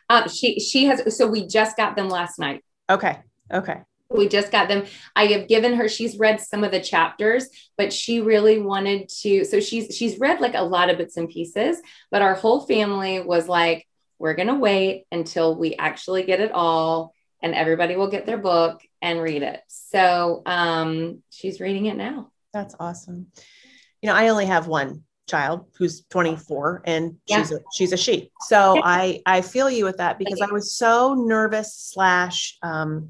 Um, 0.09 0.29
she 0.29 0.61
she 0.61 0.85
has. 0.85 1.17
So 1.17 1.27
we 1.27 1.47
just 1.47 1.75
got 1.75 1.97
them 1.97 2.07
last 2.07 2.39
night. 2.39 2.63
Okay. 2.89 3.19
Okay. 3.51 3.81
We 4.09 4.27
just 4.27 4.51
got 4.51 4.67
them. 4.67 4.85
I 5.15 5.25
have 5.27 5.47
given 5.47 5.73
her. 5.75 5.89
She's 5.89 6.17
read 6.17 6.39
some 6.39 6.63
of 6.63 6.71
the 6.71 6.79
chapters, 6.79 7.47
but 7.77 7.91
she 7.91 8.21
really 8.21 8.59
wanted 8.59 9.09
to. 9.21 9.43
So 9.45 9.59
she's 9.59 9.95
she's 9.95 10.19
read 10.19 10.39
like 10.41 10.53
a 10.53 10.63
lot 10.63 10.89
of 10.89 10.97
bits 10.97 11.17
and 11.17 11.29
pieces. 11.29 11.81
But 12.11 12.21
our 12.21 12.35
whole 12.35 12.61
family 12.61 13.19
was 13.19 13.47
like, 13.47 13.87
we're 14.19 14.35
gonna 14.35 14.59
wait 14.59 15.05
until 15.11 15.57
we 15.57 15.75
actually 15.75 16.23
get 16.23 16.39
it 16.39 16.51
all, 16.51 17.13
and 17.41 17.55
everybody 17.55 17.95
will 17.95 18.09
get 18.09 18.25
their 18.25 18.37
book 18.37 18.81
and 19.01 19.21
read 19.21 19.41
it. 19.41 19.61
So 19.67 20.43
um, 20.45 21.23
she's 21.31 21.59
reading 21.59 21.87
it 21.87 21.97
now. 21.97 22.31
That's 22.53 22.75
awesome. 22.79 23.27
You 24.01 24.09
know, 24.09 24.15
I 24.15 24.29
only 24.29 24.45
have 24.45 24.67
one 24.67 25.03
child 25.27 25.65
who's 25.77 26.03
24 26.09 26.83
and 26.85 27.17
she's 27.27 27.51
a, 27.51 27.59
she's 27.73 27.91
a 27.91 27.97
she. 27.97 28.31
So 28.41 28.75
Yeah. 28.75 28.81
I 28.83 29.21
I 29.25 29.41
feel 29.41 29.69
you 29.69 29.85
with 29.85 29.97
that 29.97 30.19
because 30.19 30.41
I 30.41 30.51
was 30.51 30.77
so 30.77 31.15
nervous 31.15 31.73
slash 31.73 32.57
um, 32.61 33.09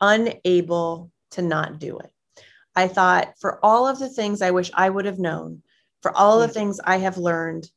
unable 0.00 1.10
to 1.32 1.42
not 1.42 1.78
do 1.78 1.98
it. 1.98 2.10
I 2.76 2.88
thought 2.88 3.34
for 3.38 3.64
all 3.64 3.86
of 3.86 3.98
the 3.98 4.08
things 4.08 4.42
I 4.42 4.50
wish 4.52 4.70
I 4.74 4.88
would 4.88 5.04
have 5.04 5.18
known, 5.18 5.62
for 6.02 6.16
all 6.16 6.40
of 6.40 6.48
the 6.48 6.54
things 6.54 6.80
I 6.84 6.98
have 6.98 7.18
learned, 7.18 7.70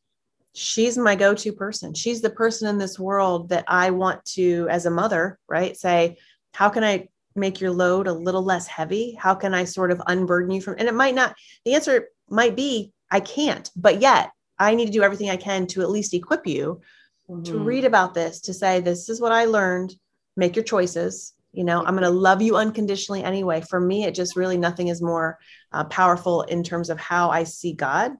she's 0.54 0.98
my 0.98 1.16
go-to 1.16 1.52
person. 1.52 1.94
She's 1.94 2.22
the 2.22 2.30
person 2.30 2.68
in 2.68 2.78
this 2.78 3.00
world 3.00 3.50
that 3.50 3.66
I 3.68 3.90
want 3.90 4.24
to, 4.26 4.68
as 4.70 4.86
a 4.86 4.92
mother, 4.92 5.40
right, 5.50 5.76
say, 5.76 6.18
how 6.54 6.70
can 6.70 6.84
I 6.84 7.10
make 7.36 7.60
your 7.60 7.72
load 7.72 8.08
a 8.08 8.14
little 8.14 8.44
less 8.44 8.68
heavy? 8.68 9.18
How 9.20 9.34
can 9.34 9.56
I 9.56 9.64
sort 9.64 9.92
of 9.92 10.02
unburden 10.06 10.52
you 10.52 10.62
from? 10.62 10.76
And 10.78 10.88
it 10.88 10.94
might 10.94 11.16
not. 11.16 11.36
The 11.66 11.74
answer 11.74 12.10
might 12.30 12.56
be 12.56 12.94
I 13.10 13.20
can't, 13.20 13.70
but 13.76 14.00
yet 14.00 14.32
I 14.60 14.76
need 14.76 14.86
to 14.86 14.92
do 14.92 15.04
everything 15.04 15.32
I 15.32 15.38
can 15.38 15.66
to 15.68 15.82
at 15.82 15.90
least 15.90 16.14
equip 16.14 16.46
you 16.46 16.82
to 17.28 17.54
Mhm. 17.54 17.66
read 17.66 17.86
about 17.86 18.14
this, 18.14 18.40
to 18.42 18.54
say, 18.54 18.80
this 18.80 19.10
is 19.10 19.20
what 19.20 19.32
I 19.32 19.46
learned. 19.46 19.96
Make 20.38 20.56
your 20.56 20.64
choices. 20.64 21.34
You 21.54 21.64
know, 21.64 21.80
I'm 21.86 21.94
going 21.96 22.04
to 22.04 22.10
love 22.10 22.42
you 22.42 22.56
unconditionally 22.58 23.24
anyway. 23.24 23.62
For 23.62 23.80
me, 23.80 24.06
it 24.06 24.16
just 24.16 24.36
really 24.36 24.58
nothing 24.58 24.88
is 24.88 25.02
more 25.02 25.38
uh, 25.72 25.84
powerful 25.86 26.42
in 26.44 26.64
terms 26.64 26.90
of 26.90 27.00
how 27.00 27.30
I 27.30 27.44
see 27.44 27.74
God, 27.74 28.14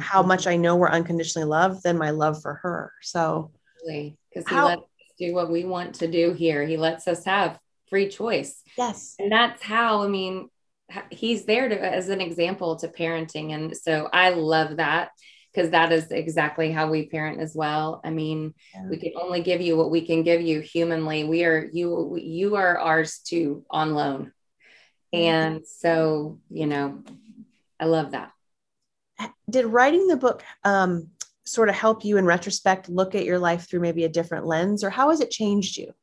how 0.00 0.22
Mhm. 0.22 0.26
much 0.28 0.46
I 0.46 0.56
know 0.56 0.74
we're 0.76 0.88
unconditionally 0.90 1.46
loved, 1.46 1.82
than 1.82 1.98
my 1.98 2.10
love 2.10 2.40
for 2.40 2.54
her. 2.54 2.92
So, 3.02 3.50
because 3.86 4.48
he 4.48 4.54
How- 4.54 4.66
lets 4.66 4.80
us 4.82 5.12
do 5.18 5.34
what 5.34 5.50
we 5.50 5.64
want 5.64 5.94
to 5.96 6.08
do 6.08 6.32
here. 6.32 6.64
He 6.66 6.76
lets 6.78 7.06
us 7.06 7.24
have 7.24 7.58
free 7.90 8.08
choice. 8.08 8.62
yes. 8.78 9.14
and 9.18 9.30
that's 9.30 9.62
how 9.62 10.02
i 10.02 10.08
mean 10.08 10.48
he's 11.10 11.44
there 11.44 11.68
to 11.68 11.78
as 11.78 12.08
an 12.08 12.20
example 12.20 12.76
to 12.76 12.88
parenting 12.88 13.52
and 13.54 13.76
so 13.76 14.08
i 14.12 14.30
love 14.30 14.78
that 14.78 15.10
because 15.54 15.70
that 15.70 15.92
is 15.92 16.10
exactly 16.10 16.72
how 16.72 16.90
we 16.90 17.06
parent 17.06 17.40
as 17.40 17.54
well. 17.54 18.00
I 18.04 18.10
mean, 18.10 18.54
Yeah. 18.74 18.88
we 18.90 18.96
can 18.96 19.12
only 19.20 19.40
give 19.40 19.60
you 19.60 19.76
what 19.76 19.90
we 19.90 20.04
can 20.04 20.22
give 20.22 20.40
you 20.40 20.60
humanly. 20.60 21.24
We 21.24 21.44
are 21.44 21.68
you 21.72 22.16
you 22.16 22.56
are 22.56 22.78
ours 22.78 23.18
too 23.18 23.64
on 23.70 23.94
loan. 23.94 24.32
And 25.12 25.64
so, 25.64 26.40
you 26.50 26.66
know, 26.66 27.04
I 27.78 27.84
love 27.84 28.10
that. 28.12 28.32
Did 29.48 29.66
writing 29.66 30.08
the 30.08 30.16
book 30.16 30.42
um, 30.64 31.10
sort 31.44 31.68
of 31.68 31.76
help 31.76 32.04
you 32.04 32.16
in 32.16 32.24
retrospect 32.24 32.88
look 32.88 33.14
at 33.14 33.24
your 33.24 33.38
life 33.38 33.68
through 33.68 33.80
maybe 33.80 34.02
a 34.02 34.08
different 34.08 34.44
lens, 34.44 34.82
or 34.82 34.90
how 34.90 35.10
has 35.10 35.20
it 35.20 35.30
changed 35.30 35.76
you? 35.76 35.94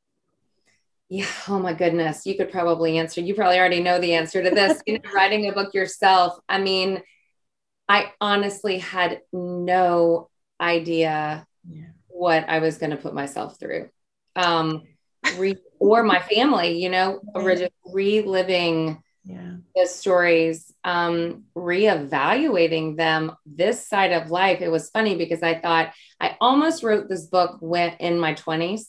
Yeah. 1.10 1.28
Oh 1.50 1.60
my 1.60 1.74
goodness. 1.74 2.26
You 2.26 2.38
could 2.38 2.54
probably 2.54 2.98
answer. 2.98 3.20
You 3.20 3.36
probably 3.36 3.60
already 3.60 3.84
know 3.84 4.00
the 4.00 4.14
answer 4.14 4.42
to 4.42 4.50
this. 4.50 4.82
you 4.88 4.94
know, 4.94 5.12
writing 5.14 5.50
a 5.50 5.52
book 5.52 5.74
yourself. 5.74 6.40
I 6.48 6.58
mean, 6.58 7.02
I 7.92 8.14
honestly 8.22 8.78
had 8.78 9.20
no 9.34 10.30
idea 10.62 11.46
Yeah. 11.68 11.88
what 12.08 12.48
I 12.48 12.60
was 12.60 12.78
going 12.78 12.92
to 12.92 12.98
put 12.98 13.14
myself 13.14 13.60
through. 13.60 13.90
Um, 14.38 14.84
re- 15.38 15.58
or 15.78 16.02
my 16.04 16.20
family, 16.20 16.82
you 16.82 16.90
know, 16.90 17.20
reliving 17.94 19.04
Yeah. 19.26 19.58
the 19.76 19.88
stories, 19.88 20.74
um, 20.86 21.44
reevaluating 21.54 22.96
them 22.96 23.36
this 23.46 23.86
side 23.86 24.14
of 24.14 24.32
life. 24.32 24.62
It 24.62 24.70
was 24.72 24.90
funny 24.90 25.18
because 25.18 25.44
I 25.44 25.60
thought 25.60 25.94
I 26.18 26.38
almost 26.40 26.84
wrote 26.84 27.10
this 27.10 27.26
book 27.26 27.58
when 27.60 27.92
in 28.00 28.18
my 28.20 28.36
20s. 28.36 28.88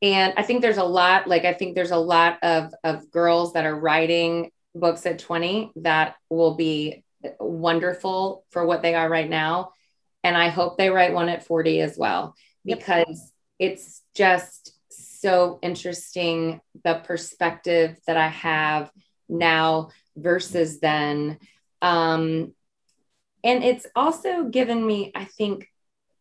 And 0.00 0.32
I 0.38 0.42
think 0.44 0.62
there's 0.62 0.78
a 0.78 0.84
lot, 0.84 1.26
like, 1.26 1.44
I 1.44 1.52
think 1.52 1.74
there's 1.74 1.90
a 1.90 1.98
lot 1.98 2.38
of, 2.42 2.72
of 2.84 3.10
girls 3.10 3.52
that 3.52 3.66
are 3.66 3.78
writing 3.78 4.50
books 4.74 5.04
at 5.04 5.18
20 5.18 5.72
that 5.76 6.16
will 6.30 6.54
be 6.56 7.03
wonderful 7.40 8.44
for 8.50 8.66
what 8.66 8.82
they 8.82 8.94
are 8.94 9.08
right 9.08 9.28
now. 9.28 9.72
And 10.22 10.36
I 10.36 10.48
hope 10.48 10.78
they 10.78 10.90
write 10.90 11.12
one 11.12 11.28
at 11.28 11.44
40 11.44 11.80
as 11.80 11.98
well, 11.98 12.34
Yep. 12.64 12.78
because 12.78 13.32
it's 13.58 14.02
just 14.14 14.72
so 14.90 15.58
interesting 15.62 16.60
the 16.84 16.94
perspective 17.04 17.96
that 18.06 18.16
I 18.16 18.28
have 18.28 18.90
now 19.28 19.90
versus 20.16 20.80
then. 20.80 21.38
Um, 21.82 22.54
and 23.42 23.62
it's 23.62 23.86
also 23.94 24.44
given 24.44 24.86
me, 24.86 25.12
I 25.14 25.24
think, 25.24 25.68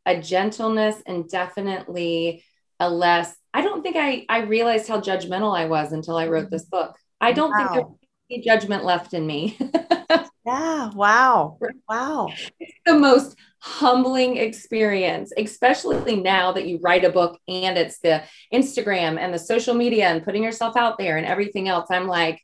a 0.05 0.19
gentleness 0.19 1.01
and 1.05 1.29
definitely 1.29 2.43
a 2.79 2.89
less. 2.89 3.33
I 3.53 3.61
don't 3.61 3.81
think 3.83 3.95
I 3.95 4.25
I 4.27 4.41
realized 4.41 4.87
how 4.89 4.99
judgmental 4.99 5.57
I 5.57 5.65
was 5.65 5.93
until 5.93 6.17
I 6.17 6.27
wrote 6.27 6.49
this 6.49 6.65
book. 6.65 6.97
I 7.21 7.31
don't 7.31 7.55
think 7.55 7.71
there's 7.71 7.85
any 8.29 8.41
judgment 8.41 8.83
left 8.83 9.13
in 9.13 9.25
me. 9.25 9.57
Yeah. 10.45 10.91
Wow. 10.91 11.57
Wow. 11.87 12.29
It's 12.59 12.73
the 12.85 12.95
most 12.95 13.37
humbling 13.59 14.37
experience, 14.37 15.31
especially 15.37 16.17
now 16.17 16.51
that 16.51 16.67
you 16.67 16.79
write 16.83 17.05
a 17.05 17.09
book 17.09 17.39
and 17.47 17.77
it's 17.77 17.99
the 17.99 18.23
Instagram 18.53 19.17
and 19.17 19.33
the 19.33 19.39
social 19.39 19.73
media 19.73 20.09
and 20.09 20.23
putting 20.23 20.43
yourself 20.43 20.75
out 20.75 20.97
there 20.97 21.17
and 21.17 21.25
everything 21.25 21.69
else. 21.69 21.87
I'm 21.89 22.07
like, 22.07 22.41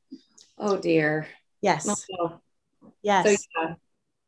oh 0.57 0.77
dear. 0.77 1.27
Yes. 1.61 1.87
Oh, 1.89 1.95
so, 1.95 2.41
Yes. 3.01 3.45
yeah. 3.57 3.73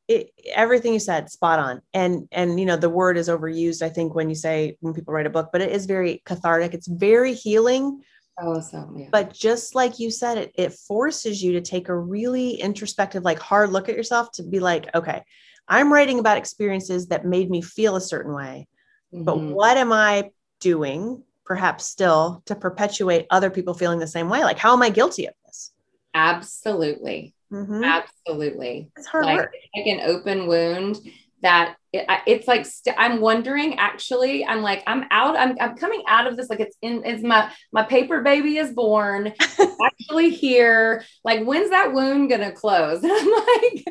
it, 0.07 0.31
everything 0.53 0.93
you 0.93 0.99
said 0.99 1.29
spot 1.29 1.59
on 1.59 1.81
and 1.93 2.27
and 2.31 2.59
you 2.59 2.65
know 2.65 2.77
the 2.77 2.89
word 2.89 3.17
is 3.17 3.27
overused 3.27 3.81
i 3.81 3.89
think 3.89 4.15
when 4.15 4.29
you 4.29 4.35
say 4.35 4.77
when 4.79 4.93
people 4.93 5.13
write 5.13 5.25
a 5.25 5.29
book 5.29 5.49
but 5.51 5.61
it 5.61 5.71
is 5.71 5.85
very 5.85 6.21
cathartic 6.25 6.73
it's 6.73 6.87
very 6.87 7.33
healing 7.33 8.01
Oh, 8.41 8.59
so 8.59 8.89
yeah. 8.97 9.07
but 9.11 9.33
just 9.33 9.75
like 9.75 9.99
you 9.99 10.09
said 10.09 10.37
it 10.37 10.51
it 10.55 10.73
forces 10.73 11.43
you 11.43 11.53
to 11.53 11.61
take 11.61 11.89
a 11.89 11.95
really 11.95 12.53
introspective 12.55 13.23
like 13.23 13.39
hard 13.39 13.71
look 13.71 13.87
at 13.89 13.95
yourself 13.95 14.31
to 14.31 14.43
be 14.43 14.59
like 14.59 14.93
okay 14.95 15.23
i'm 15.67 15.93
writing 15.93 16.17
about 16.19 16.37
experiences 16.37 17.07
that 17.07 17.25
made 17.25 17.49
me 17.49 17.61
feel 17.61 17.95
a 17.95 18.01
certain 18.01 18.33
way 18.33 18.67
but 19.11 19.37
Mhm. 19.37 19.53
what 19.53 19.77
am 19.77 19.91
i 19.93 20.31
doing 20.59 21.23
perhaps 21.45 21.85
still 21.85 22.41
to 22.45 22.55
perpetuate 22.55 23.27
other 23.29 23.49
people 23.49 23.73
feeling 23.73 23.99
the 23.99 24.07
same 24.07 24.29
way 24.29 24.43
like 24.43 24.57
how 24.57 24.73
am 24.73 24.81
i 24.81 24.89
guilty 24.89 25.27
of 25.27 25.33
this 25.45 25.71
absolutely. 26.13 27.35
Mhm. 27.51 27.83
Absolutely. 27.83 28.91
it's 28.97 29.07
hard 29.07 29.25
like, 29.25 29.37
work 29.37 29.51
like 29.75 29.87
an 29.87 30.01
open 30.01 30.47
wound 30.47 30.99
that 31.41 31.75
it, 31.93 32.05
it's 32.25 32.47
like 32.47 32.65
st- 32.65 32.95
I'm 32.97 33.19
wondering 33.21 33.77
actually 33.77 34.45
I'm 34.45 34.61
like 34.61 34.83
I'm 34.87 35.05
out 35.11 35.35
I'm, 35.37 35.55
I'm 35.59 35.75
coming 35.75 36.03
out 36.07 36.27
of 36.27 36.37
this 36.37 36.49
like 36.49 36.59
it's 36.59 36.75
in 36.81 37.03
it's 37.05 37.23
my 37.23 37.51
my 37.71 37.83
paper 37.83 38.21
baby 38.21 38.57
is 38.57 38.71
born 38.73 39.33
actually 39.85 40.29
here 40.29 41.03
like 41.23 41.43
when's 41.43 41.69
that 41.71 41.93
wound 41.93 42.29
gonna 42.29 42.51
close? 42.51 43.03
And 43.03 43.11
I'm 43.11 43.31
like 43.31 43.83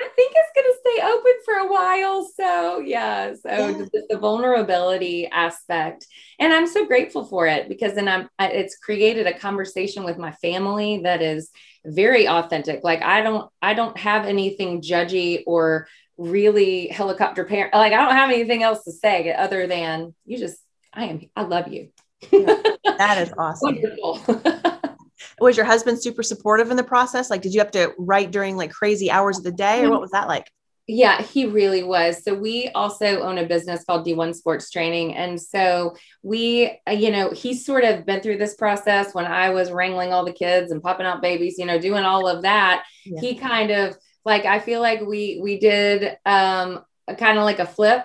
I 0.00 0.08
think 0.16 0.32
it's 0.34 0.52
gonna 0.56 0.96
stay 0.96 1.06
open 1.06 1.32
for 1.44 1.54
a 1.54 1.72
while 1.72 2.28
so 2.36 2.78
yeah 2.80 3.34
so 3.34 3.68
Yeah. 3.68 3.72
just 3.78 4.08
the 4.08 4.18
vulnerability 4.18 5.26
aspect. 5.26 6.06
And 6.38 6.52
I'm 6.52 6.66
so 6.66 6.86
grateful 6.86 7.24
for 7.26 7.46
it 7.46 7.68
because 7.68 7.94
then 7.94 8.08
I'm 8.08 8.28
I- 8.38 8.48
it's 8.48 8.76
created 8.76 9.26
a 9.26 9.38
conversation 9.38 10.04
with 10.04 10.18
my 10.18 10.32
family 10.32 11.00
that 11.04 11.22
is 11.22 11.50
very 11.86 12.26
authentic. 12.28 12.80
Like 12.82 13.02
I 13.02 13.20
don't 13.22 13.50
I 13.62 13.74
don't 13.74 13.96
have 13.98 14.24
anything 14.26 14.80
judgy 14.82 15.42
or 15.46 15.86
really 16.16 16.88
helicopter 16.88 17.44
parent. 17.44 17.74
Like 17.74 17.92
I 17.92 17.96
don't 17.96 18.14
have 18.14 18.30
anything 18.30 18.62
else 18.62 18.84
to 18.84 18.92
say 18.92 19.32
other 19.32 19.66
than 19.66 20.14
you 20.24 20.38
just 20.38 20.58
I 20.92 21.06
am 21.06 21.20
I 21.36 21.42
love 21.42 21.68
you. 21.68 21.88
that 22.30 23.18
is 23.18 23.32
awesome 23.38 23.74
Wonderful. 23.74 24.20
was 25.40 25.56
your 25.56 25.66
husband 25.66 26.00
super 26.00 26.22
supportive 26.22 26.70
in 26.70 26.76
the 26.76 26.84
process 26.84 27.28
like 27.28 27.42
did 27.42 27.52
you 27.52 27.60
have 27.60 27.70
to 27.70 27.92
write 27.98 28.30
during 28.30 28.56
like 28.56 28.70
crazy 28.70 29.10
hours 29.10 29.36
of 29.36 29.44
the 29.44 29.52
day 29.52 29.84
or 29.84 29.90
what 29.90 30.00
was 30.00 30.12
that 30.12 30.26
like 30.26 30.50
yeah, 30.86 31.22
he 31.22 31.46
really 31.46 31.82
was. 31.82 32.22
So 32.22 32.34
we 32.34 32.68
also 32.74 33.22
own 33.22 33.38
a 33.38 33.46
business 33.46 33.84
called 33.84 34.06
D1 34.06 34.34
Sports 34.34 34.70
Training 34.70 35.14
and 35.14 35.40
so 35.40 35.96
we 36.22 36.78
uh, 36.86 36.92
you 36.92 37.10
know, 37.10 37.30
he's 37.30 37.64
sort 37.64 37.84
of 37.84 38.04
been 38.04 38.20
through 38.20 38.36
this 38.36 38.54
process 38.54 39.14
when 39.14 39.24
I 39.24 39.50
was 39.50 39.72
wrangling 39.72 40.12
all 40.12 40.26
the 40.26 40.32
kids 40.32 40.70
and 40.70 40.82
popping 40.82 41.06
out 41.06 41.22
babies, 41.22 41.56
you 41.58 41.64
know, 41.64 41.78
doing 41.78 42.04
all 42.04 42.28
of 42.28 42.42
that. 42.42 42.84
Yeah. 43.06 43.20
He 43.20 43.34
kind 43.34 43.70
of 43.70 43.96
like 44.24 44.44
I 44.44 44.58
feel 44.58 44.80
like 44.80 45.00
we 45.02 45.40
we 45.42 45.58
did 45.58 46.16
um 46.24 46.84
kind 47.18 47.38
of 47.38 47.44
like 47.44 47.58
a 47.58 47.66
flip 47.66 48.04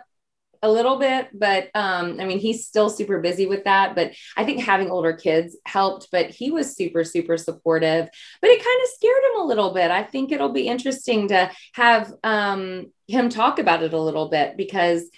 a 0.62 0.70
little 0.70 0.98
bit 0.98 1.30
but 1.34 1.70
um 1.74 2.20
i 2.20 2.26
mean 2.26 2.38
he's 2.38 2.68
still 2.68 2.90
super 2.90 3.20
busy 3.22 3.46
with 3.46 3.64
that 3.64 3.96
but 3.96 4.12
i 4.36 4.44
think 4.44 4.62
having 4.62 4.90
older 4.90 5.14
kids 5.14 5.56
helped 5.66 6.10
but 6.12 6.30
he 6.30 6.52
was 6.52 6.76
super 6.76 7.04
super 7.04 7.38
supportive 7.38 8.10
but 8.42 8.50
it 8.50 8.64
kind 8.64 8.82
of 8.84 8.90
scared 8.90 9.24
him 9.24 9.42
a 9.42 9.46
little 9.46 9.74
bit. 9.74 9.90
I 9.92 10.04
think 10.04 10.32
it'll 10.32 10.52
be 10.52 10.68
interesting 10.68 11.30
to 11.30 11.50
have 11.74 12.14
um 12.24 12.92
him 13.08 13.30
talk 13.30 13.60
about 13.60 13.84
it 13.84 13.94
a 13.94 14.02
little 14.02 14.30
bit 14.30 14.58
because 14.58 15.10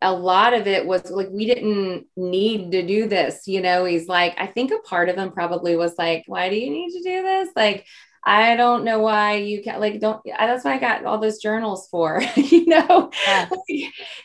a 0.00 0.12
lot 0.12 0.52
of 0.54 0.66
it 0.66 0.86
was 0.86 1.10
like 1.10 1.28
we 1.30 1.46
didn't 1.46 2.06
need 2.16 2.70
to 2.72 2.86
do 2.86 3.08
this 3.08 3.48
you 3.48 3.60
know? 3.60 3.84
He's 3.84 4.06
like 4.06 4.34
i 4.38 4.46
think 4.46 4.70
a 4.70 4.78
part 4.88 5.08
of 5.08 5.16
him 5.16 5.32
probably 5.32 5.76
was 5.76 5.94
like 5.98 6.24
why 6.26 6.48
do 6.50 6.56
you 6.56 6.70
need 6.70 6.92
to 6.92 7.02
do 7.02 7.22
this 7.22 7.48
like 7.56 7.86
I 8.26 8.56
don't 8.56 8.84
know 8.84 9.00
why 9.00 9.34
you 9.36 9.62
can't 9.62 9.80
like 9.80 10.00
don't 10.00 10.20
that's 10.24 10.64
what 10.64 10.72
I 10.74 10.78
got 10.78 11.04
all 11.04 11.18
those 11.18 11.38
journals 11.38 11.88
for, 11.90 12.22
you 12.36 12.66
know, 12.66 13.10
Yeah. 13.26 13.48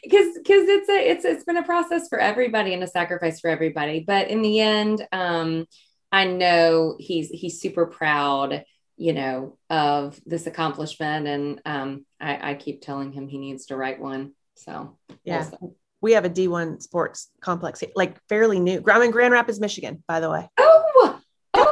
because 0.04 0.38
because 0.38 0.68
it's 0.70 0.90
a 0.90 1.10
it's 1.12 1.26
it's 1.26 1.44
been 1.44 1.58
a 1.58 1.64
process 1.64 2.08
for 2.08 2.20
everybody 2.20 2.74
and 2.74 2.84
a 2.84 2.88
sacrifice 2.88 3.40
for 3.40 3.50
everybody. 3.50 4.00
But 4.00 4.30
in 4.30 4.42
the 4.42 4.60
end, 4.62 5.06
um, 5.12 5.66
I 6.12 6.26
know 6.26 6.96
he's 6.98 7.30
he's 7.30 7.60
super 7.62 7.86
proud, 7.88 8.64
you 8.98 9.14
know, 9.14 9.58
of 9.70 10.20
this 10.26 10.48
accomplishment, 10.48 11.28
and 11.28 11.62
um, 11.66 12.06
I, 12.20 12.52
I 12.52 12.54
keep 12.56 12.82
telling 12.82 13.12
him 13.12 13.28
he 13.28 13.38
needs 13.38 13.68
to 13.68 13.76
write 13.76 14.00
one. 14.00 14.34
So 14.56 14.98
Yeah. 15.24 15.50
we'll 15.60 15.76
we 16.02 16.14
have 16.14 16.24
a 16.24 16.30
D1 16.30 16.82
sports 16.82 17.30
complex, 17.42 17.84
like 17.96 18.18
fairly 18.30 18.60
new. 18.62 18.82
I'm 18.88 19.02
in 19.02 19.12
Grand 19.12 19.34
Rapids, 19.34 19.60
Michigan, 19.60 20.02
by 20.08 20.22
the 20.22 20.30
way. 20.32 20.50
Oh, 20.58 20.69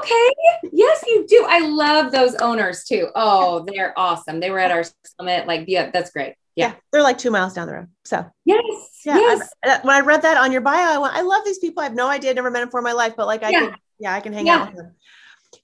okay. 0.07 0.69
Yes, 0.73 1.03
you 1.07 1.25
do. 1.27 1.45
I 1.47 1.59
love 1.67 2.11
those 2.11 2.35
owners 2.35 2.83
too. 2.83 3.07
Oh, 3.15 3.65
they're 3.67 3.97
awesome. 3.97 4.39
They 4.39 4.49
were 4.51 4.59
at 4.59 4.71
our 4.71 4.83
summit. 5.19 5.47
Like, 5.47 5.65
yeah, 5.67 5.91
that's 5.91 6.11
great. 6.11 6.35
Yeah. 6.55 6.73
They're 6.91 7.03
like 7.03 7.17
two 7.17 7.29
miles 7.31 7.53
down 7.53 7.67
the 7.67 7.73
road. 7.73 7.87
So 8.05 8.25
Yes. 8.45 8.63
yeah, 9.05 9.17
yes. 9.17 9.49
I- 9.63 9.69
uh, 9.69 9.79
when 9.83 9.95
I 9.95 9.99
read 9.99 10.23
that 10.23 10.37
on 10.37 10.51
your 10.51 10.61
bio, 10.61 10.95
I 10.95 10.97
went, 10.97 11.13
I 11.13 11.21
love 11.21 11.43
these 11.45 11.59
people. 11.59 11.81
I 11.81 11.85
have 11.85 11.93
no 11.95 12.07
idea, 12.07 12.33
never 12.33 12.49
met 12.49 12.61
them 12.61 12.69
for 12.71 12.81
my 12.81 12.93
life, 12.93 13.13
but 13.15 13.27
like 13.27 13.43
I 13.43 13.49
Yeah. 13.49 13.75
yeah, 13.99 14.13
I 14.13 14.19
can 14.21 14.33
hang 14.33 14.47
Yeah. 14.47 14.55
out 14.61 14.67
with 14.69 14.77
them. 14.77 14.95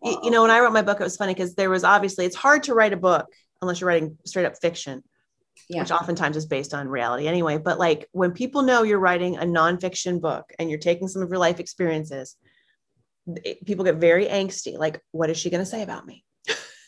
You, 0.03 0.19
you 0.25 0.31
know, 0.31 0.41
when 0.43 0.51
I 0.51 0.59
wrote 0.59 0.73
my 0.73 0.81
book, 0.81 0.99
it 0.99 1.03
was 1.03 1.17
funny 1.17 1.33
because 1.33 1.55
there 1.55 1.69
was 1.69 1.83
obviously 1.83 2.25
it's 2.25 2.35
hard 2.35 2.63
to 2.63 2.73
write 2.73 2.93
a 2.93 2.97
book 2.97 3.25
unless 3.61 3.81
you're 3.81 3.87
writing 3.87 4.17
straight 4.25 4.45
up 4.45 4.55
fiction, 4.61 5.03
Yeah. 5.67 5.81
which 5.81 5.91
oftentimes 5.91 6.37
is 6.37 6.45
based 6.45 6.73
on 6.73 6.87
reality 6.87 7.27
anyway. 7.27 7.57
But 7.57 7.79
like 7.79 8.07
when 8.11 8.31
people 8.31 8.61
know 8.61 8.83
you're 8.83 8.99
writing 8.99 9.37
a 9.37 9.43
nonfiction 9.45 10.21
book 10.21 10.51
and 10.59 10.69
you're 10.69 10.79
taking 10.79 11.07
some 11.07 11.21
of 11.21 11.29
your 11.29 11.39
life 11.39 11.59
experiences, 11.59 12.35
it- 13.43 13.65
people 13.65 13.85
get 13.85 13.95
very 13.95 14.25
angsty. 14.27 14.77
Like, 14.77 15.01
what 15.11 15.29
is 15.29 15.37
she 15.37 15.49
going 15.49 15.61
to 15.61 15.69
say 15.69 15.81
about 15.83 16.05
me? 16.05 16.23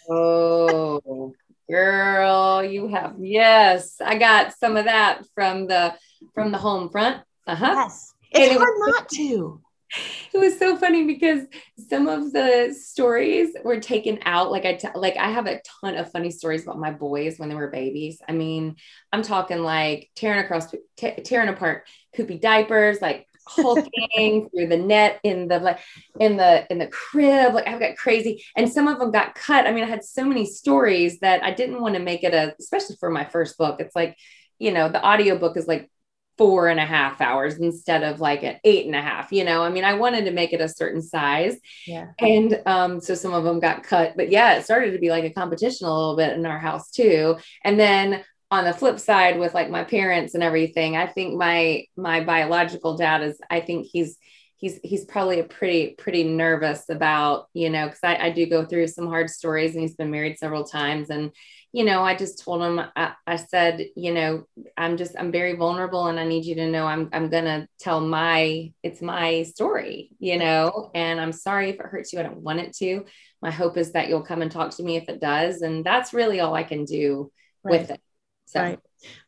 Oh, 0.09 1.33
girl, 1.69 2.63
you 2.63 2.87
have 2.89 3.15
yes. 3.19 3.95
I 3.99 4.17
got 4.17 4.53
some 4.57 4.77
of 4.77 4.85
that 4.85 5.23
from 5.33 5.67
the 5.67 5.95
from 6.33 6.51
the 6.51 6.57
home 6.57 6.89
front. 6.89 7.23
Uh 7.47 7.55
huh. 7.55 7.73
Yes. 7.75 8.13
It's 8.31 8.39
And 8.39 8.51
it 8.51 8.57
hard 8.57 8.73
not 8.87 9.09
to. 9.09 9.61
it 10.33 10.37
was 10.37 10.57
so 10.59 10.75
funny 10.77 11.05
because 11.05 11.41
some 11.89 12.07
of 12.07 12.33
the 12.33 12.75
stories 12.77 13.55
were 13.63 13.79
taken 13.79 14.19
out. 14.25 14.51
Like 14.51 14.65
I, 14.65 14.73
t- 14.73 14.87
like 14.95 15.15
I 15.17 15.29
have 15.29 15.47
a 15.47 15.61
ton 15.81 15.95
of 15.95 16.11
funny 16.11 16.31
stories 16.31 16.63
about 16.63 16.79
my 16.79 16.91
boys 16.91 17.37
when 17.37 17.49
they 17.49 17.55
were 17.55 17.69
babies. 17.69 18.19
I 18.27 18.33
mean, 18.33 18.75
I'm 19.11 19.21
talking 19.21 19.59
like 19.59 20.09
tearing 20.15 20.43
across, 20.43 20.73
t- 20.97 21.11
tearing 21.23 21.49
apart 21.49 21.87
poopy 22.15 22.39
diapers, 22.39 23.01
like 23.01 23.27
hulking 23.47 24.49
through 24.55 24.67
the 24.67 24.77
net 24.77 25.19
in 25.23 25.47
the 25.47 25.59
like 25.59 25.79
in 26.19 26.37
the 26.37 26.65
in 26.71 26.79
the 26.79 26.87
crib. 26.87 27.53
Like 27.53 27.67
I've 27.67 27.79
got 27.79 27.97
crazy, 27.97 28.43
and 28.55 28.71
some 28.71 28.87
of 28.87 28.99
them 28.99 29.11
got 29.11 29.35
cut. 29.35 29.67
I 29.67 29.71
mean, 29.71 29.83
I 29.83 29.87
had 29.87 30.03
so 30.03 30.25
many 30.25 30.45
stories 30.45 31.19
that 31.19 31.43
I 31.43 31.51
didn't 31.51 31.81
want 31.81 31.95
to 31.95 32.01
make 32.01 32.23
it 32.23 32.33
a, 32.33 32.55
especially 32.59 32.97
for 32.99 33.09
my 33.09 33.25
first 33.25 33.57
book. 33.57 33.79
It's 33.79 33.95
like, 33.95 34.17
you 34.59 34.71
know, 34.71 34.89
the 34.89 35.01
audio 35.01 35.37
book 35.37 35.57
is 35.57 35.67
like 35.67 35.89
four 36.37 36.67
and 36.67 36.79
a 36.79 36.85
half 36.85 37.21
hours 37.21 37.57
instead 37.59 38.03
of 38.03 38.19
like 38.19 38.43
an 38.43 38.57
eight 38.63 38.85
and 38.85 38.95
a 38.95 39.01
half 39.01 39.31
you 39.31 39.43
know 39.43 39.63
i 39.63 39.69
mean 39.69 39.85
i 39.85 39.93
wanted 39.93 40.25
to 40.25 40.31
make 40.31 40.51
it 40.51 40.59
a 40.59 40.67
certain 40.67 41.01
size 41.01 41.55
yeah 41.87 42.07
and 42.19 42.61
um 42.65 42.99
so 42.99 43.15
some 43.15 43.33
of 43.33 43.43
them 43.43 43.59
got 43.59 43.83
cut 43.83 44.13
but 44.17 44.29
yeah 44.29 44.55
it 44.55 44.63
started 44.63 44.91
to 44.91 44.99
be 44.99 45.09
like 45.09 45.23
a 45.23 45.29
competition 45.29 45.87
a 45.87 45.93
little 45.93 46.17
bit 46.17 46.33
in 46.33 46.45
our 46.45 46.59
house 46.59 46.91
too 46.91 47.37
and 47.63 47.79
then 47.79 48.21
on 48.55 48.65
the 48.65 48.73
flip 48.73 48.99
side 48.99 49.39
with 49.39 49.53
like 49.53 49.69
my 49.69 49.83
parents 49.83 50.33
and 50.33 50.43
everything 50.43 50.95
i 50.95 51.05
think 51.05 51.35
my 51.35 51.83
my 51.95 52.23
biological 52.23 52.97
dad 52.97 53.21
is 53.21 53.37
i 53.49 53.59
think 53.59 53.85
he's 53.85 54.17
he's 54.57 54.79
he's 54.83 55.05
probably 55.05 55.39
a 55.39 55.43
pretty 55.43 55.89
pretty 55.97 56.23
nervous 56.23 56.89
about 56.89 57.47
you 57.53 57.69
know 57.69 57.85
because 57.85 57.99
I, 58.03 58.15
I 58.15 58.29
do 58.31 58.45
go 58.45 58.65
through 58.65 58.87
some 58.87 59.07
hard 59.07 59.29
stories 59.29 59.73
and 59.73 59.81
he's 59.81 59.95
been 59.95 60.11
married 60.11 60.39
several 60.39 60.63
times. 60.63 61.09
And 61.09 61.31
you 61.73 61.83
know 61.83 62.03
i 62.03 62.15
just 62.15 62.41
told 62.41 62.61
him 62.61 62.79
I, 62.95 63.13
I 63.27 63.35
said 63.35 63.87
you 63.97 64.13
know 64.13 64.45
i'm 64.77 64.95
just 64.95 65.13
i'm 65.19 65.29
very 65.29 65.57
vulnerable 65.57 66.07
and 66.07 66.17
i 66.17 66.25
need 66.25 66.45
you 66.45 66.55
to 66.55 66.71
know 66.71 66.87
i'm 66.87 67.09
i'm 67.11 67.29
gonna 67.29 67.67
tell 67.79 67.99
my 67.99 68.71
it's 68.81 69.01
my 69.01 69.43
story 69.43 70.09
you 70.17 70.37
know? 70.37 70.89
And 70.95 71.19
i'm 71.19 71.33
sorry 71.33 71.71
if 71.71 71.75
it 71.75 71.85
hurts 71.85 72.13
you. 72.13 72.19
I 72.19 72.23
don't 72.23 72.37
want 72.37 72.61
it 72.61 72.73
to. 72.77 73.03
My 73.41 73.51
hope 73.51 73.75
is 73.75 73.91
that 73.91 74.07
you'll 74.07 74.21
come 74.21 74.41
and 74.41 74.49
talk 74.49 74.71
to 74.77 74.83
me 74.83 74.95
if 74.95 75.09
it 75.09 75.19
does. 75.19 75.61
And 75.61 75.85
that's 75.85 76.13
really 76.13 76.39
all 76.39 76.55
i 76.55 76.63
can 76.63 76.85
do 76.85 77.29
right. 77.63 77.81
with 77.81 77.91
it 77.91 78.01
so 78.45 78.61
right. 78.61 78.79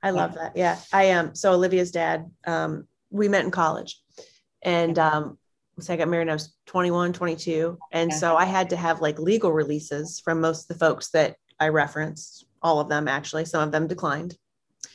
i 0.03 0.10
love 0.10 0.34
that 0.36 0.56
yeah 0.56 0.77
i 0.93 1.06
am 1.06 1.27
um, 1.27 1.36
so 1.36 1.51
olivia's 1.51 1.91
dad 1.91 2.30
um 2.45 2.88
we 3.10 3.27
met 3.27 3.45
in 3.45 3.51
college 3.51 4.01
and 4.62 4.97
um 4.99 5.38
so 5.80 5.93
I 5.93 5.97
got 5.97 6.08
married 6.08 6.30
I 6.30 6.34
was 6.34 6.56
21, 6.65 7.13
22. 7.13 7.77
And 7.91 8.13
so 8.13 8.36
I 8.36 8.45
had 8.45 8.71
to 8.71 8.75
have 8.75 9.01
like 9.01 9.19
legal 9.19 9.51
releases 9.51 10.19
from 10.19 10.41
most 10.41 10.63
of 10.63 10.67
the 10.69 10.86
folks 10.86 11.10
that 11.12 11.36
I 11.60 11.67
referenced, 11.69 12.45
all 12.62 12.80
of 12.80 12.89
them 12.89 13.08
actually. 13.08 13.45
Some 13.45 13.62
of 13.62 13.71
them 13.71 13.88
declined. 13.88 14.36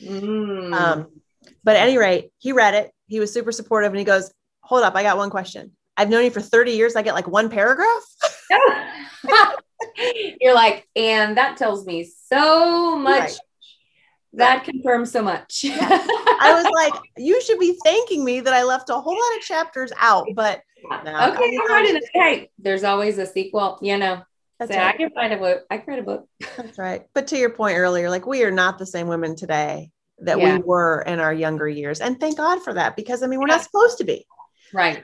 Mm. 0.01 0.73
Um, 0.73 1.07
but 1.63 1.75
at 1.75 1.87
any 1.87 1.97
rate, 1.97 2.31
he 2.37 2.51
read 2.51 2.73
it. 2.73 2.91
He 3.07 3.19
was 3.19 3.33
super 3.33 3.51
supportive 3.51 3.91
and 3.91 3.99
he 3.99 4.05
goes, 4.05 4.31
Hold 4.61 4.83
up, 4.83 4.95
I 4.95 5.03
got 5.03 5.17
one 5.17 5.29
question. 5.29 5.71
I've 5.95 6.09
known 6.09 6.23
you 6.23 6.31
for 6.31 6.41
30 6.41 6.71
years. 6.71 6.95
I 6.95 7.01
get 7.01 7.13
like 7.13 7.27
one 7.27 7.49
paragraph. 7.49 8.03
You're 10.41 10.55
like, 10.55 10.87
and 10.95 11.37
that 11.37 11.57
tells 11.57 11.85
me 11.85 12.09
so 12.27 12.97
much. 12.97 13.21
Right. 13.21 13.37
That 14.33 14.63
confirms 14.63 15.11
so 15.11 15.21
much. 15.21 15.65
I 15.69 16.53
was 16.55 16.65
like, 16.73 17.01
you 17.17 17.41
should 17.41 17.59
be 17.59 17.77
thanking 17.83 18.25
me 18.25 18.39
that 18.39 18.53
I 18.53 18.63
left 18.63 18.89
a 18.89 18.95
whole 18.95 19.13
lot 19.13 19.37
of 19.37 19.43
chapters 19.43 19.91
out, 19.99 20.27
but 20.35 20.61
no, 20.83 20.97
okay, 20.99 21.57
I'm 21.57 21.71
writing 21.71 21.95
it. 21.95 22.03
Hey, 22.13 22.49
there's 22.57 22.83
always 22.83 23.17
a 23.17 23.25
sequel, 23.25 23.77
you 23.81 23.97
know. 23.97 24.23
That's 24.59 24.71
so 24.71 24.77
right. 24.77 24.93
I 24.93 24.97
can 24.97 25.09
find 25.11 25.33
a 25.33 25.37
book. 25.37 25.63
I 25.69 25.77
can 25.77 25.85
write 25.87 25.99
a 25.99 26.03
book. 26.03 26.27
That's 26.57 26.77
right. 26.77 27.03
But 27.13 27.27
to 27.27 27.37
your 27.37 27.51
point 27.51 27.77
earlier, 27.77 28.09
like 28.09 28.25
we 28.25 28.43
are 28.43 28.51
not 28.51 28.77
the 28.77 28.85
same 28.85 29.07
women 29.07 29.35
today 29.35 29.91
that 30.19 30.39
yeah. 30.39 30.57
we 30.57 30.63
were 30.63 31.01
in 31.01 31.19
our 31.19 31.33
younger 31.33 31.67
years. 31.67 32.01
And 32.01 32.19
thank 32.19 32.37
God 32.37 32.63
for 32.63 32.73
that, 32.73 32.95
because 32.95 33.23
I 33.23 33.27
mean, 33.27 33.39
we're 33.39 33.47
yeah. 33.47 33.55
not 33.55 33.63
supposed 33.63 33.97
to 33.99 34.03
be. 34.03 34.25
Right. 34.73 35.03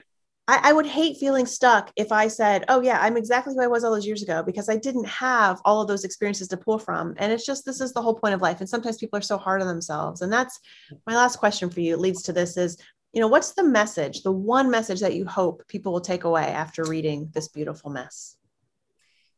I, 0.50 0.70
I, 0.70 0.72
would 0.72 0.86
hate 0.86 1.16
feeling 1.16 1.46
stuck 1.46 1.92
if 1.94 2.10
I 2.10 2.26
said, 2.26 2.64
Oh, 2.68 2.80
yeah, 2.80 2.98
I'm 3.00 3.16
exactly 3.16 3.54
who 3.54 3.62
I 3.62 3.68
was 3.68 3.84
all 3.84 3.92
those 3.92 4.06
years 4.06 4.20
ago 4.20 4.42
because 4.42 4.68
I 4.68 4.76
didn't 4.76 5.06
have 5.06 5.60
all 5.64 5.80
of 5.80 5.86
those 5.86 6.02
experiences 6.02 6.48
to 6.48 6.56
pull 6.56 6.80
from. 6.80 7.14
And 7.18 7.32
it's 7.32 7.46
just, 7.46 7.64
this 7.64 7.80
is 7.80 7.92
the 7.92 8.02
whole 8.02 8.14
point 8.14 8.34
of 8.34 8.42
life. 8.42 8.58
And 8.58 8.68
sometimes 8.68 8.96
people 8.96 9.16
are 9.16 9.22
so 9.22 9.38
hard 9.38 9.62
on 9.62 9.68
themselves. 9.68 10.22
And 10.22 10.32
that's 10.32 10.58
my 11.06 11.14
last 11.14 11.36
question 11.36 11.70
for 11.70 11.80
you. 11.80 11.94
It 11.94 12.00
leads 12.00 12.22
to 12.24 12.32
this 12.32 12.56
is, 12.56 12.78
you 13.12 13.20
know, 13.20 13.28
what's 13.28 13.52
the 13.52 13.62
message, 13.62 14.22
the 14.22 14.32
one 14.32 14.72
message 14.72 14.98
that 15.00 15.14
you 15.14 15.24
hope 15.24 15.62
people 15.68 15.92
will 15.92 16.00
take 16.00 16.24
away 16.24 16.46
after 16.46 16.82
reading 16.82 17.30
this 17.32 17.46
beautiful 17.46 17.88
mess? 17.88 18.36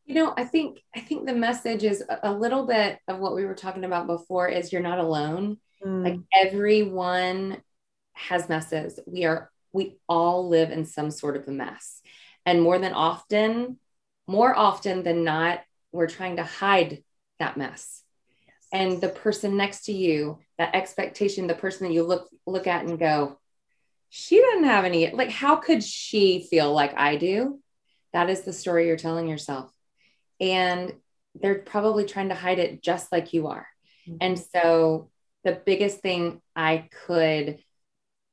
You 0.07 0.15
know, 0.15 0.33
I 0.39 0.45
think 0.45 0.81
I 0.97 1.01
think 1.01 1.27
the 1.27 1.35
message 1.35 1.85
is 1.85 2.03
a 2.23 2.33
little 2.33 2.67
bit 2.67 2.99
of 3.07 3.19
what 3.19 3.35
we 3.35 3.45
were 3.45 3.55
talking 3.55 3.85
about 3.85 4.07
before 4.07 4.49
is 4.49 4.73
you're 4.73 4.81
not 4.81 4.99
alone. 4.99 5.59
Mm. 5.85 6.05
Like 6.05 6.21
everyone 6.35 7.63
has 8.15 8.49
messes. 8.49 8.99
We 9.07 9.27
are 9.27 9.51
we 9.73 9.99
all 10.09 10.49
live 10.49 10.71
in 10.71 10.85
some 10.85 11.11
sort 11.11 11.37
of 11.37 11.49
a 11.49 11.51
mess. 11.51 12.01
And 12.45 12.63
more 12.63 12.79
than 12.79 12.93
often, 12.93 13.79
more 14.27 14.57
often 14.57 15.03
than 15.03 15.25
not, 15.25 15.61
we're 15.93 16.09
trying 16.09 16.37
to 16.37 16.45
hide 16.45 17.03
that 17.39 17.57
mess. 17.57 18.03
Yes. 18.47 18.55
And 18.73 19.01
the 19.01 19.09
person 19.09 19.57
next 19.57 19.85
to 19.85 19.93
you, 19.93 20.39
that 20.59 20.75
expectation, 20.75 21.47
the 21.47 21.55
person 21.55 21.87
that 21.87 21.93
you 21.93 22.03
look 22.03 22.29
look 22.47 22.67
at 22.67 22.85
and 22.85 22.99
go, 22.99 23.39
she 24.09 24.41
doesn't 24.41 24.65
have 24.65 24.85
any 24.85 25.11
like 25.11 25.31
how 25.31 25.57
could 25.57 25.83
she 25.83 26.47
feel 26.51 26.73
like 26.73 26.97
I 26.97 27.17
do? 27.17 27.61
That 28.13 28.31
is 28.31 28.43
the 28.43 28.53
story 28.53 28.87
you're 28.87 28.97
telling 28.97 29.29
yourself. 29.29 29.71
And 30.41 30.93
they're 31.35 31.61
probably 31.61 32.05
trying 32.05 32.29
to 32.29 32.35
hide 32.35 32.59
it 32.59 32.83
just 32.83 33.11
like 33.11 33.33
you 33.33 33.47
are. 33.49 33.67
Mm-hmm. 34.07 34.19
And 34.21 34.39
so 34.39 35.11
the 35.45 35.53
biggest 35.53 36.01
thing 36.01 36.41
I 36.55 36.89
could 37.07 37.59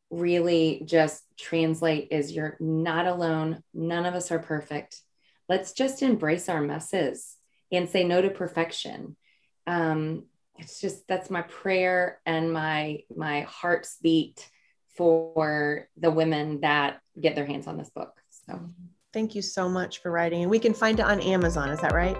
really 0.09 0.83
just 0.85 1.23
translate 1.37 2.09
is 2.11 2.31
you're 2.31 2.57
not 2.59 3.05
alone. 3.05 3.63
None 3.73 4.05
of 4.05 4.15
us 4.15 4.31
are 4.31 4.39
perfect. 4.39 5.01
Let's 5.47 5.73
just 5.73 6.01
embrace 6.01 6.49
our 6.49 6.61
messes 6.61 7.35
and 7.71 7.89
say 7.89 8.03
no 8.03 8.21
to 8.21 8.29
perfection. 8.29 9.15
Um, 9.67 10.25
it's 10.57 10.81
just 10.81 11.07
that's 11.07 11.29
my 11.29 11.41
prayer 11.43 12.19
and 12.25 12.51
my 12.51 13.03
my 13.15 13.41
heart's 13.41 13.97
beat 14.01 14.49
for 14.95 15.87
the 15.97 16.11
women 16.11 16.61
that 16.61 16.99
get 17.19 17.35
their 17.35 17.45
hands 17.45 17.67
on 17.67 17.77
this 17.77 17.89
book. 17.89 18.11
So 18.45 18.59
thank 19.13 19.35
you 19.35 19.41
so 19.41 19.69
much 19.69 20.01
for 20.01 20.11
writing. 20.11 20.41
And 20.41 20.51
we 20.51 20.59
can 20.59 20.73
find 20.73 20.99
it 20.99 21.05
on 21.05 21.21
Amazon, 21.21 21.69
is 21.69 21.79
that 21.79 21.93
right? 21.93 22.17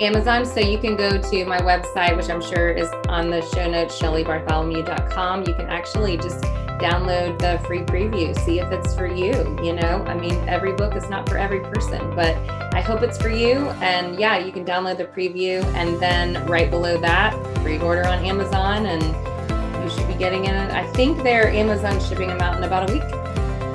Amazon. 0.00 0.44
So 0.44 0.60
you 0.60 0.78
can 0.78 0.96
go 0.96 1.20
to 1.20 1.44
my 1.44 1.58
website, 1.58 2.16
which 2.16 2.28
I'm 2.28 2.42
sure 2.42 2.70
is 2.70 2.88
on 3.08 3.30
the 3.30 3.40
show 3.54 3.70
notes, 3.70 4.00
shellybartholomew.com. 4.00 5.46
You 5.46 5.54
can 5.54 5.66
actually 5.66 6.16
just 6.18 6.44
download 6.78 7.38
the 7.38 7.58
free 7.66 7.80
preview, 7.80 8.38
see 8.40 8.60
if 8.60 8.70
it's 8.70 8.94
for 8.94 9.06
you. 9.06 9.32
You 9.62 9.74
know, 9.74 10.04
I 10.06 10.14
mean, 10.14 10.34
every 10.48 10.72
book 10.72 10.94
is 10.96 11.08
not 11.08 11.28
for 11.28 11.38
every 11.38 11.60
person, 11.60 12.14
but 12.14 12.36
I 12.74 12.80
hope 12.80 13.02
it's 13.02 13.18
for 13.18 13.30
you. 13.30 13.68
And 13.80 14.18
yeah, 14.18 14.38
you 14.38 14.52
can 14.52 14.64
download 14.64 14.98
the 14.98 15.06
preview 15.06 15.64
and 15.74 15.98
then 16.00 16.44
right 16.46 16.70
below 16.70 17.00
that, 17.00 17.32
pre 17.56 17.78
order 17.78 18.06
on 18.06 18.24
Amazon 18.24 18.86
and 18.86 19.02
you 19.82 19.90
should 19.96 20.08
be 20.08 20.14
getting 20.14 20.44
it. 20.46 20.70
I 20.72 20.86
think 20.92 21.22
they're 21.22 21.50
Amazon 21.50 22.00
shipping 22.00 22.28
them 22.28 22.40
out 22.40 22.56
in 22.56 22.64
about 22.64 22.90
a 22.90 22.92
week. 22.92 23.02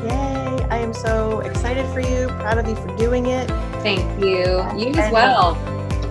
Yay! 0.05 0.65
I 0.69 0.77
am 0.77 0.93
so 0.93 1.39
excited 1.39 1.85
for 1.93 1.99
you, 1.99 2.27
proud 2.39 2.57
of 2.57 2.67
you 2.67 2.75
for 2.75 2.95
doing 2.97 3.27
it. 3.27 3.47
Thank 3.81 4.01
you. 4.23 4.61
You 4.77 4.93
as 4.95 5.11
well. 5.11 5.55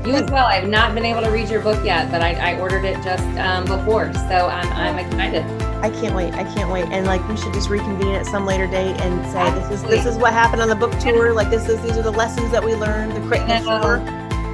You 0.07 0.15
as 0.15 0.31
well. 0.31 0.47
I 0.47 0.55
have 0.55 0.69
not 0.69 0.95
been 0.95 1.05
able 1.05 1.21
to 1.21 1.31
read 1.31 1.51
your 1.51 1.61
book 1.61 1.85
yet, 1.85 2.11
but 2.11 2.23
I, 2.23 2.55
I 2.55 2.59
ordered 2.59 2.85
it 2.85 3.03
just 3.05 3.25
um, 3.39 3.67
before, 3.67 4.13
so 4.15 4.49
I'm, 4.49 4.67
I'm 4.73 4.99
excited. 4.99 5.60
I 5.83 5.91
can't 5.91 6.15
wait. 6.15 6.35
I 6.35 6.45
can't 6.55 6.71
wait. 6.71 6.85
And 6.91 7.07
like 7.07 7.27
we 7.29 7.37
should 7.37 7.55
just 7.55 7.71
reconvene 7.71 8.15
at 8.15 8.27
some 8.27 8.45
later 8.47 8.67
date 8.67 9.01
and 9.01 9.25
say 9.33 9.51
this 9.59 9.71
is 9.71 9.83
this 9.85 10.07
is 10.07 10.17
what 10.17 10.33
happened 10.33 10.63
on 10.63 10.69
the 10.69 10.75
book 10.75 10.97
tour. 10.99 11.33
Like 11.33 11.51
this 11.51 11.69
is 11.69 11.81
these 11.83 11.97
are 11.97 12.03
the 12.03 12.11
lessons 12.11 12.51
that 12.53 12.63
we 12.65 12.75
learned. 12.75 13.13
The 13.13 13.21
great 13.21 13.47
tour. 13.63 14.01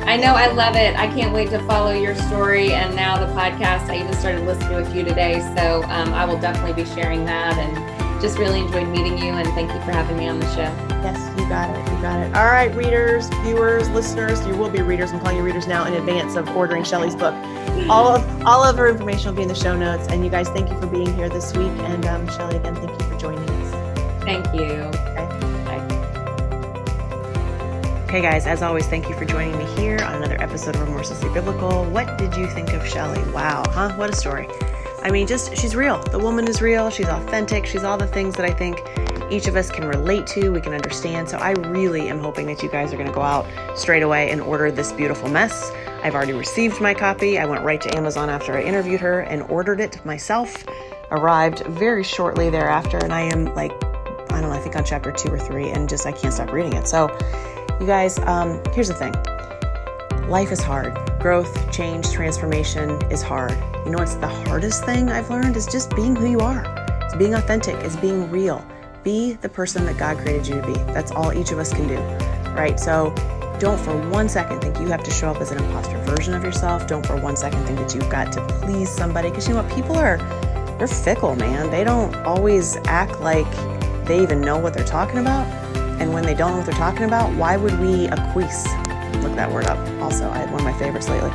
I 0.07 0.17
know. 0.17 0.35
I 0.35 0.47
love 0.53 0.77
it. 0.77 0.97
I 0.97 1.09
can't 1.09 1.35
wait 1.35 1.51
to 1.51 1.59
follow 1.67 1.93
your 1.93 2.15
story 2.15 2.73
and 2.73 2.95
now 2.95 3.19
the 3.19 3.33
podcast. 3.33 3.91
I 3.91 3.99
even 3.99 4.13
started 4.15 4.47
listening 4.47 4.71
to 4.71 4.79
a 4.79 4.91
few 4.91 5.03
today, 5.03 5.41
so 5.57 5.83
um, 5.85 6.15
I 6.15 6.25
will 6.25 6.39
definitely 6.39 6.81
be 6.85 6.89
sharing 6.89 7.25
that 7.25 7.59
and 7.59 8.21
just 8.23 8.39
really 8.39 8.61
enjoyed 8.61 8.89
meeting 8.89 9.19
you 9.19 9.33
and 9.33 9.47
thank 9.49 9.73
you 9.73 9.81
for 9.81 9.91
having 9.91 10.17
me 10.17 10.29
on 10.29 10.39
the 10.39 10.47
show. 10.55 10.73
Yes, 11.03 11.19
you 11.39 11.49
got 11.49 11.71
it. 11.71 11.93
You 11.93 12.01
got 12.01 12.21
it. 12.21 12.35
All 12.35 12.47
right, 12.47 12.75
readers, 12.75 13.29
viewers, 13.43 13.89
listeners, 13.91 14.47
you 14.47 14.57
will 14.57 14.71
be 14.71 14.81
readers. 14.81 15.13
I'm 15.13 15.21
calling 15.21 15.37
you 15.37 15.43
readers 15.43 15.67
now 15.67 15.85
in 15.85 15.95
advance 15.95 16.37
of 16.37 16.49
ordering 16.57 16.85
Shelly's 16.85 17.17
book. 17.17 17.35
All 17.89 18.09
of 18.09 18.47
all 18.47 18.65
of 18.65 18.77
her 18.77 18.89
information 18.89 19.31
will 19.31 19.37
be 19.37 19.43
in 19.43 19.49
the 19.49 19.55
show 19.55 19.77
notes. 19.77 20.09
And 20.09 20.25
you 20.25 20.31
guys, 20.31 20.49
thank 20.49 20.71
you 20.71 20.81
for 20.81 20.87
being 20.87 21.15
here 21.15 21.29
this 21.29 21.55
week. 21.57 21.73
And 21.81 22.05
um, 22.07 22.29
Shelly, 22.29 22.57
again, 22.57 22.75
thank 22.75 22.91
you 22.91 23.09
for 23.09 23.17
joining 23.17 23.49
us. 23.49 24.25
Thank 24.25 24.47
you. 24.55 24.63
Okay. 24.63 25.27
Okay, 28.07 28.23
guys, 28.23 28.47
as 28.47 28.63
always, 28.63 28.87
thank 28.87 29.09
you 29.09 29.15
for 29.17 29.25
joining 29.25 29.59
me 29.59 29.65
here 29.77 29.99
on 30.03 30.15
another 30.15 30.41
episode 30.41 30.75
of 30.77 30.83
Remorselessly 30.83 31.29
Biblical. 31.35 31.85
What 31.87 32.17
did 32.17 32.35
you 32.37 32.47
think 32.47 32.73
of 32.73 32.87
Shelly? 32.87 33.21
Wow, 33.33 33.65
huh? 33.69 33.95
What 33.97 34.11
a 34.11 34.17
story. 34.17 34.49
I 35.03 35.11
mean, 35.11 35.27
just 35.27 35.57
she's 35.57 35.77
real. 35.77 36.03
The 36.05 36.19
woman 36.19 36.49
is 36.49 36.63
real. 36.63 36.89
She's 36.89 37.09
authentic. 37.09 37.67
She's 37.67 37.85
all 37.85 37.99
the 37.99 38.07
things 38.07 38.35
that 38.37 38.45
I 38.45 38.53
think 38.53 38.79
each 39.31 39.47
of 39.47 39.57
us 39.57 39.71
can 39.71 39.87
relate 39.87 40.27
to, 40.29 40.51
we 40.51 40.61
can 40.61 40.73
understand. 40.73 41.29
So 41.29 41.39
I 41.39 41.53
really 41.53 42.09
am 42.09 42.19
hoping 42.19 42.47
that 42.47 42.63
you 42.63 42.69
guys 42.69 42.93
are 42.93 42.97
going 42.97 43.09
to 43.09 43.15
go 43.15 43.23
out 43.23 43.47
straight 43.77 44.03
away 44.03 44.31
and 44.31 44.41
order 44.41 44.71
this 44.71 44.93
beautiful 44.93 45.29
mess. 45.29 45.71
I've 46.03 46.15
already 46.15 46.33
received 46.33 46.81
my 46.81 46.95
copy. 46.95 47.39
I 47.39 47.47
went 47.47 47.65
right 47.65 47.81
to 47.81 47.97
Amazon 47.97 48.31
after 48.31 48.57
I 48.57 48.63
interviewed 48.63 49.01
her 49.01 49.21
and 49.21 49.43
ordered 49.43 49.81
it 49.81 50.05
myself. 50.05 50.65
Arrived 51.11 51.61
very 51.67 52.05
shortly 52.05 52.51
thereafter, 52.51 52.99
and 52.99 53.13
I 53.13 53.23
am 53.23 53.47
like, 53.55 53.73
I 53.73 54.41
don't 54.41 54.43
know, 54.43 54.53
I 54.53 54.59
think 54.59 54.77
on 54.77 54.85
chapter 54.85 55.13
two 55.13 55.29
or 55.29 55.39
three, 55.39 55.71
and 55.71 55.89
just 55.89 56.07
I 56.07 56.13
can't 56.13 56.35
stop 56.35 56.53
reading 56.53 56.75
it. 56.75 56.87
So, 56.87 57.09
you 57.81 57.87
guys, 57.87 58.19
um, 58.21 58.61
here's 58.73 58.89
the 58.89 58.95
thing 58.95 59.15
life 60.29 60.51
is 60.51 60.61
hard. 60.61 60.99
Growth, 61.21 61.71
change, 61.73 62.11
transformation 62.11 62.91
is 63.11 63.23
hard. 63.23 63.53
You 63.85 63.93
know 63.93 63.99
what's 63.99 64.17
the 64.17 64.29
hardest 64.29 64.85
thing 64.85 65.09
I've 65.09 65.31
learned 65.31 65.57
is 65.57 65.67
just 65.67 65.95
being 65.95 66.17
who 66.17 66.27
you 66.27 66.41
are. 66.41 66.65
It's 67.03 67.15
being 67.15 67.35
authentic, 67.35 67.77
it's 67.77 67.97
being 67.97 68.31
real. 68.31 68.65
Be 69.07 69.35
the 69.35 69.49
person 69.49 69.85
that 69.85 69.99
God 69.99 70.19
created 70.19 70.49
you 70.49 70.61
to 70.61 70.67
be. 70.67 70.73
That's 70.93 71.13
all 71.13 71.33
each 71.33 71.53
of 71.53 71.59
us 71.61 71.73
can 71.73 71.87
do, 71.87 71.97
right? 72.57 72.81
So 72.81 73.15
don't 73.61 73.79
for 73.79 73.97
one 74.11 74.29
second 74.29 74.61
think 74.61 74.81
you 74.81 74.89
have 74.89 75.05
to 75.05 75.13
show 75.13 75.31
up 75.31 75.37
as 75.41 75.53
an 75.53 75.59
imposter 75.59 75.97
version 75.99 76.35
of 76.35 76.43
yourself. 76.43 76.89
Don't 76.89 77.07
for 77.07 77.17
one 77.17 77.37
second 77.37 77.65
think 77.67 77.79
that 77.79 77.95
you've 77.95 78.11
got 78.11 78.33
to 78.33 78.45
please 78.63 78.91
somebody 78.91 79.31
because 79.31 79.47
you 79.47 79.55
know 79.55 79.63
what? 79.63 79.73
People 79.73 79.95
are, 79.97 80.17
they're 80.79 80.89
fickle, 80.89 81.37
man. 81.37 81.71
They 81.71 81.85
don't 81.85 82.17
always 82.25 82.79
act 82.87 83.21
like 83.21 83.49
they 84.07 84.21
even 84.21 84.41
know 84.41 84.59
what 84.59 84.75
they're 84.75 84.85
talking 84.85 85.19
about. 85.19 85.47
And 86.01 86.13
when 86.13 86.25
they 86.25 86.35
don't 86.35 86.51
know 86.51 86.57
what 86.57 86.67
they're 86.67 86.75
talking 86.75 87.05
about, 87.05 87.33
why 87.37 87.57
would 87.57 87.79
we 87.79 88.09
acquiesce? 88.09 88.67
Look 89.23 89.37
that 89.37 89.53
word 89.53 89.67
up. 89.67 89.79
Also, 90.03 90.29
I 90.29 90.39
had 90.39 90.51
one 90.51 90.63
of 90.63 90.65
my 90.65 90.77
favorites 90.81 91.09
lately. 91.09 91.31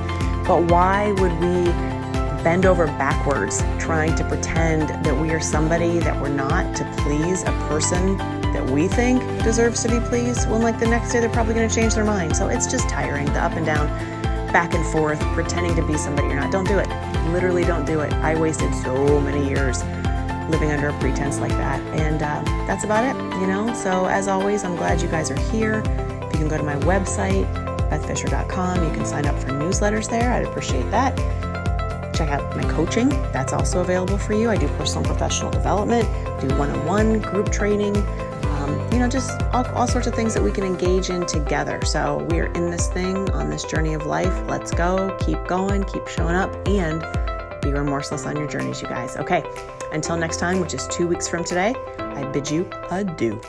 But 0.45 0.69
why 0.69 1.13
would 1.13 1.31
we 1.39 1.71
bend 2.43 2.65
over 2.65 2.87
backwards 2.87 3.61
trying 3.79 4.15
to 4.15 4.23
pretend 4.25 4.89
that 5.05 5.15
we 5.15 5.31
are 5.31 5.39
somebody 5.39 5.99
that 5.99 6.19
we're 6.21 6.29
not 6.29 6.75
to 6.75 6.83
please 6.97 7.43
a 7.43 7.51
person 7.67 8.17
that 8.53 8.67
we 8.69 8.87
think 8.87 9.21
deserves 9.43 9.81
to 9.83 9.89
be 9.89 9.99
pleased 10.07 10.49
when 10.49 10.61
like 10.61 10.79
the 10.79 10.87
next 10.87 11.11
day 11.11 11.19
they're 11.19 11.29
probably 11.29 11.53
going 11.53 11.67
to 11.67 11.73
change 11.73 11.93
their 11.93 12.05
mind. 12.05 12.35
So 12.35 12.47
it's 12.47 12.67
just 12.67 12.89
tiring 12.89 13.25
the 13.27 13.39
up 13.39 13.53
and 13.53 13.65
down 13.65 13.87
back 14.51 14.73
and 14.73 14.85
forth 14.87 15.19
pretending 15.33 15.75
to 15.75 15.85
be 15.85 15.97
somebody 15.97 16.27
you're 16.27 16.39
not. 16.39 16.51
Don't 16.51 16.67
do 16.67 16.79
it. 16.79 16.89
Literally 17.31 17.63
don't 17.63 17.85
do 17.85 18.01
it. 18.01 18.11
I 18.13 18.39
wasted 18.39 18.73
so 18.75 19.19
many 19.21 19.47
years 19.47 19.83
living 20.49 20.71
under 20.71 20.89
a 20.89 20.99
pretense 20.99 21.39
like 21.39 21.51
that 21.51 21.79
and 21.97 22.21
uh, 22.21 22.43
that's 22.67 22.83
about 22.83 23.03
it 23.03 23.15
you 23.39 23.47
know? 23.47 23.73
So 23.73 24.05
as 24.07 24.27
always 24.27 24.63
i'm 24.63 24.75
glad 24.75 25.01
you 25.01 25.07
guys 25.07 25.31
are 25.31 25.39
here. 25.51 25.81
If 25.85 26.33
you 26.33 26.39
can 26.39 26.47
go 26.49 26.57
to 26.57 26.63
my 26.63 26.75
website 26.77 27.51
bethfisher.com 27.89 28.83
you 28.83 28.93
can 28.93 29.05
sign 29.05 29.25
up 29.27 29.37
for 29.39 29.49
newsletters 29.49 30.09
there. 30.09 30.33
I'd 30.33 30.45
appreciate 30.45 30.89
that 30.91 31.17
check 32.13 32.29
out 32.29 32.55
my 32.55 32.63
coaching. 32.63 33.09
That's 33.31 33.53
also 33.53 33.81
available 33.81 34.17
for 34.17 34.33
you. 34.33 34.49
I 34.49 34.57
do 34.57 34.67
personal 34.69 35.03
professional 35.03 35.51
development, 35.51 36.07
do 36.41 36.47
one 36.57 36.69
on 36.69 36.85
one 36.85 37.19
group 37.19 37.51
training, 37.51 37.95
um, 37.97 38.91
you 38.91 38.99
know, 38.99 39.07
just 39.07 39.41
all, 39.53 39.65
all 39.67 39.87
sorts 39.87 40.07
of 40.07 40.13
things 40.13 40.33
that 40.33 40.43
we 40.43 40.51
can 40.51 40.63
engage 40.63 41.09
in 41.09 41.25
together. 41.25 41.83
So 41.85 42.27
we 42.29 42.39
are 42.39 42.51
in 42.53 42.69
this 42.69 42.87
thing 42.87 43.29
on 43.31 43.49
this 43.49 43.63
journey 43.63 43.93
of 43.93 44.05
life. 44.05 44.47
Let's 44.47 44.71
go, 44.71 45.15
keep 45.19 45.43
going, 45.47 45.83
keep 45.85 46.07
showing 46.07 46.35
up, 46.35 46.53
and 46.67 47.01
be 47.61 47.71
remorseless 47.71 48.25
on 48.25 48.35
your 48.35 48.47
journeys, 48.47 48.81
you 48.81 48.87
guys. 48.87 49.17
Okay, 49.17 49.43
until 49.91 50.17
next 50.17 50.37
time, 50.37 50.59
which 50.59 50.73
is 50.73 50.87
two 50.87 51.07
weeks 51.07 51.27
from 51.27 51.43
today, 51.43 51.75
I 51.97 52.25
bid 52.31 52.49
you 52.49 52.69
adieu. 52.89 53.39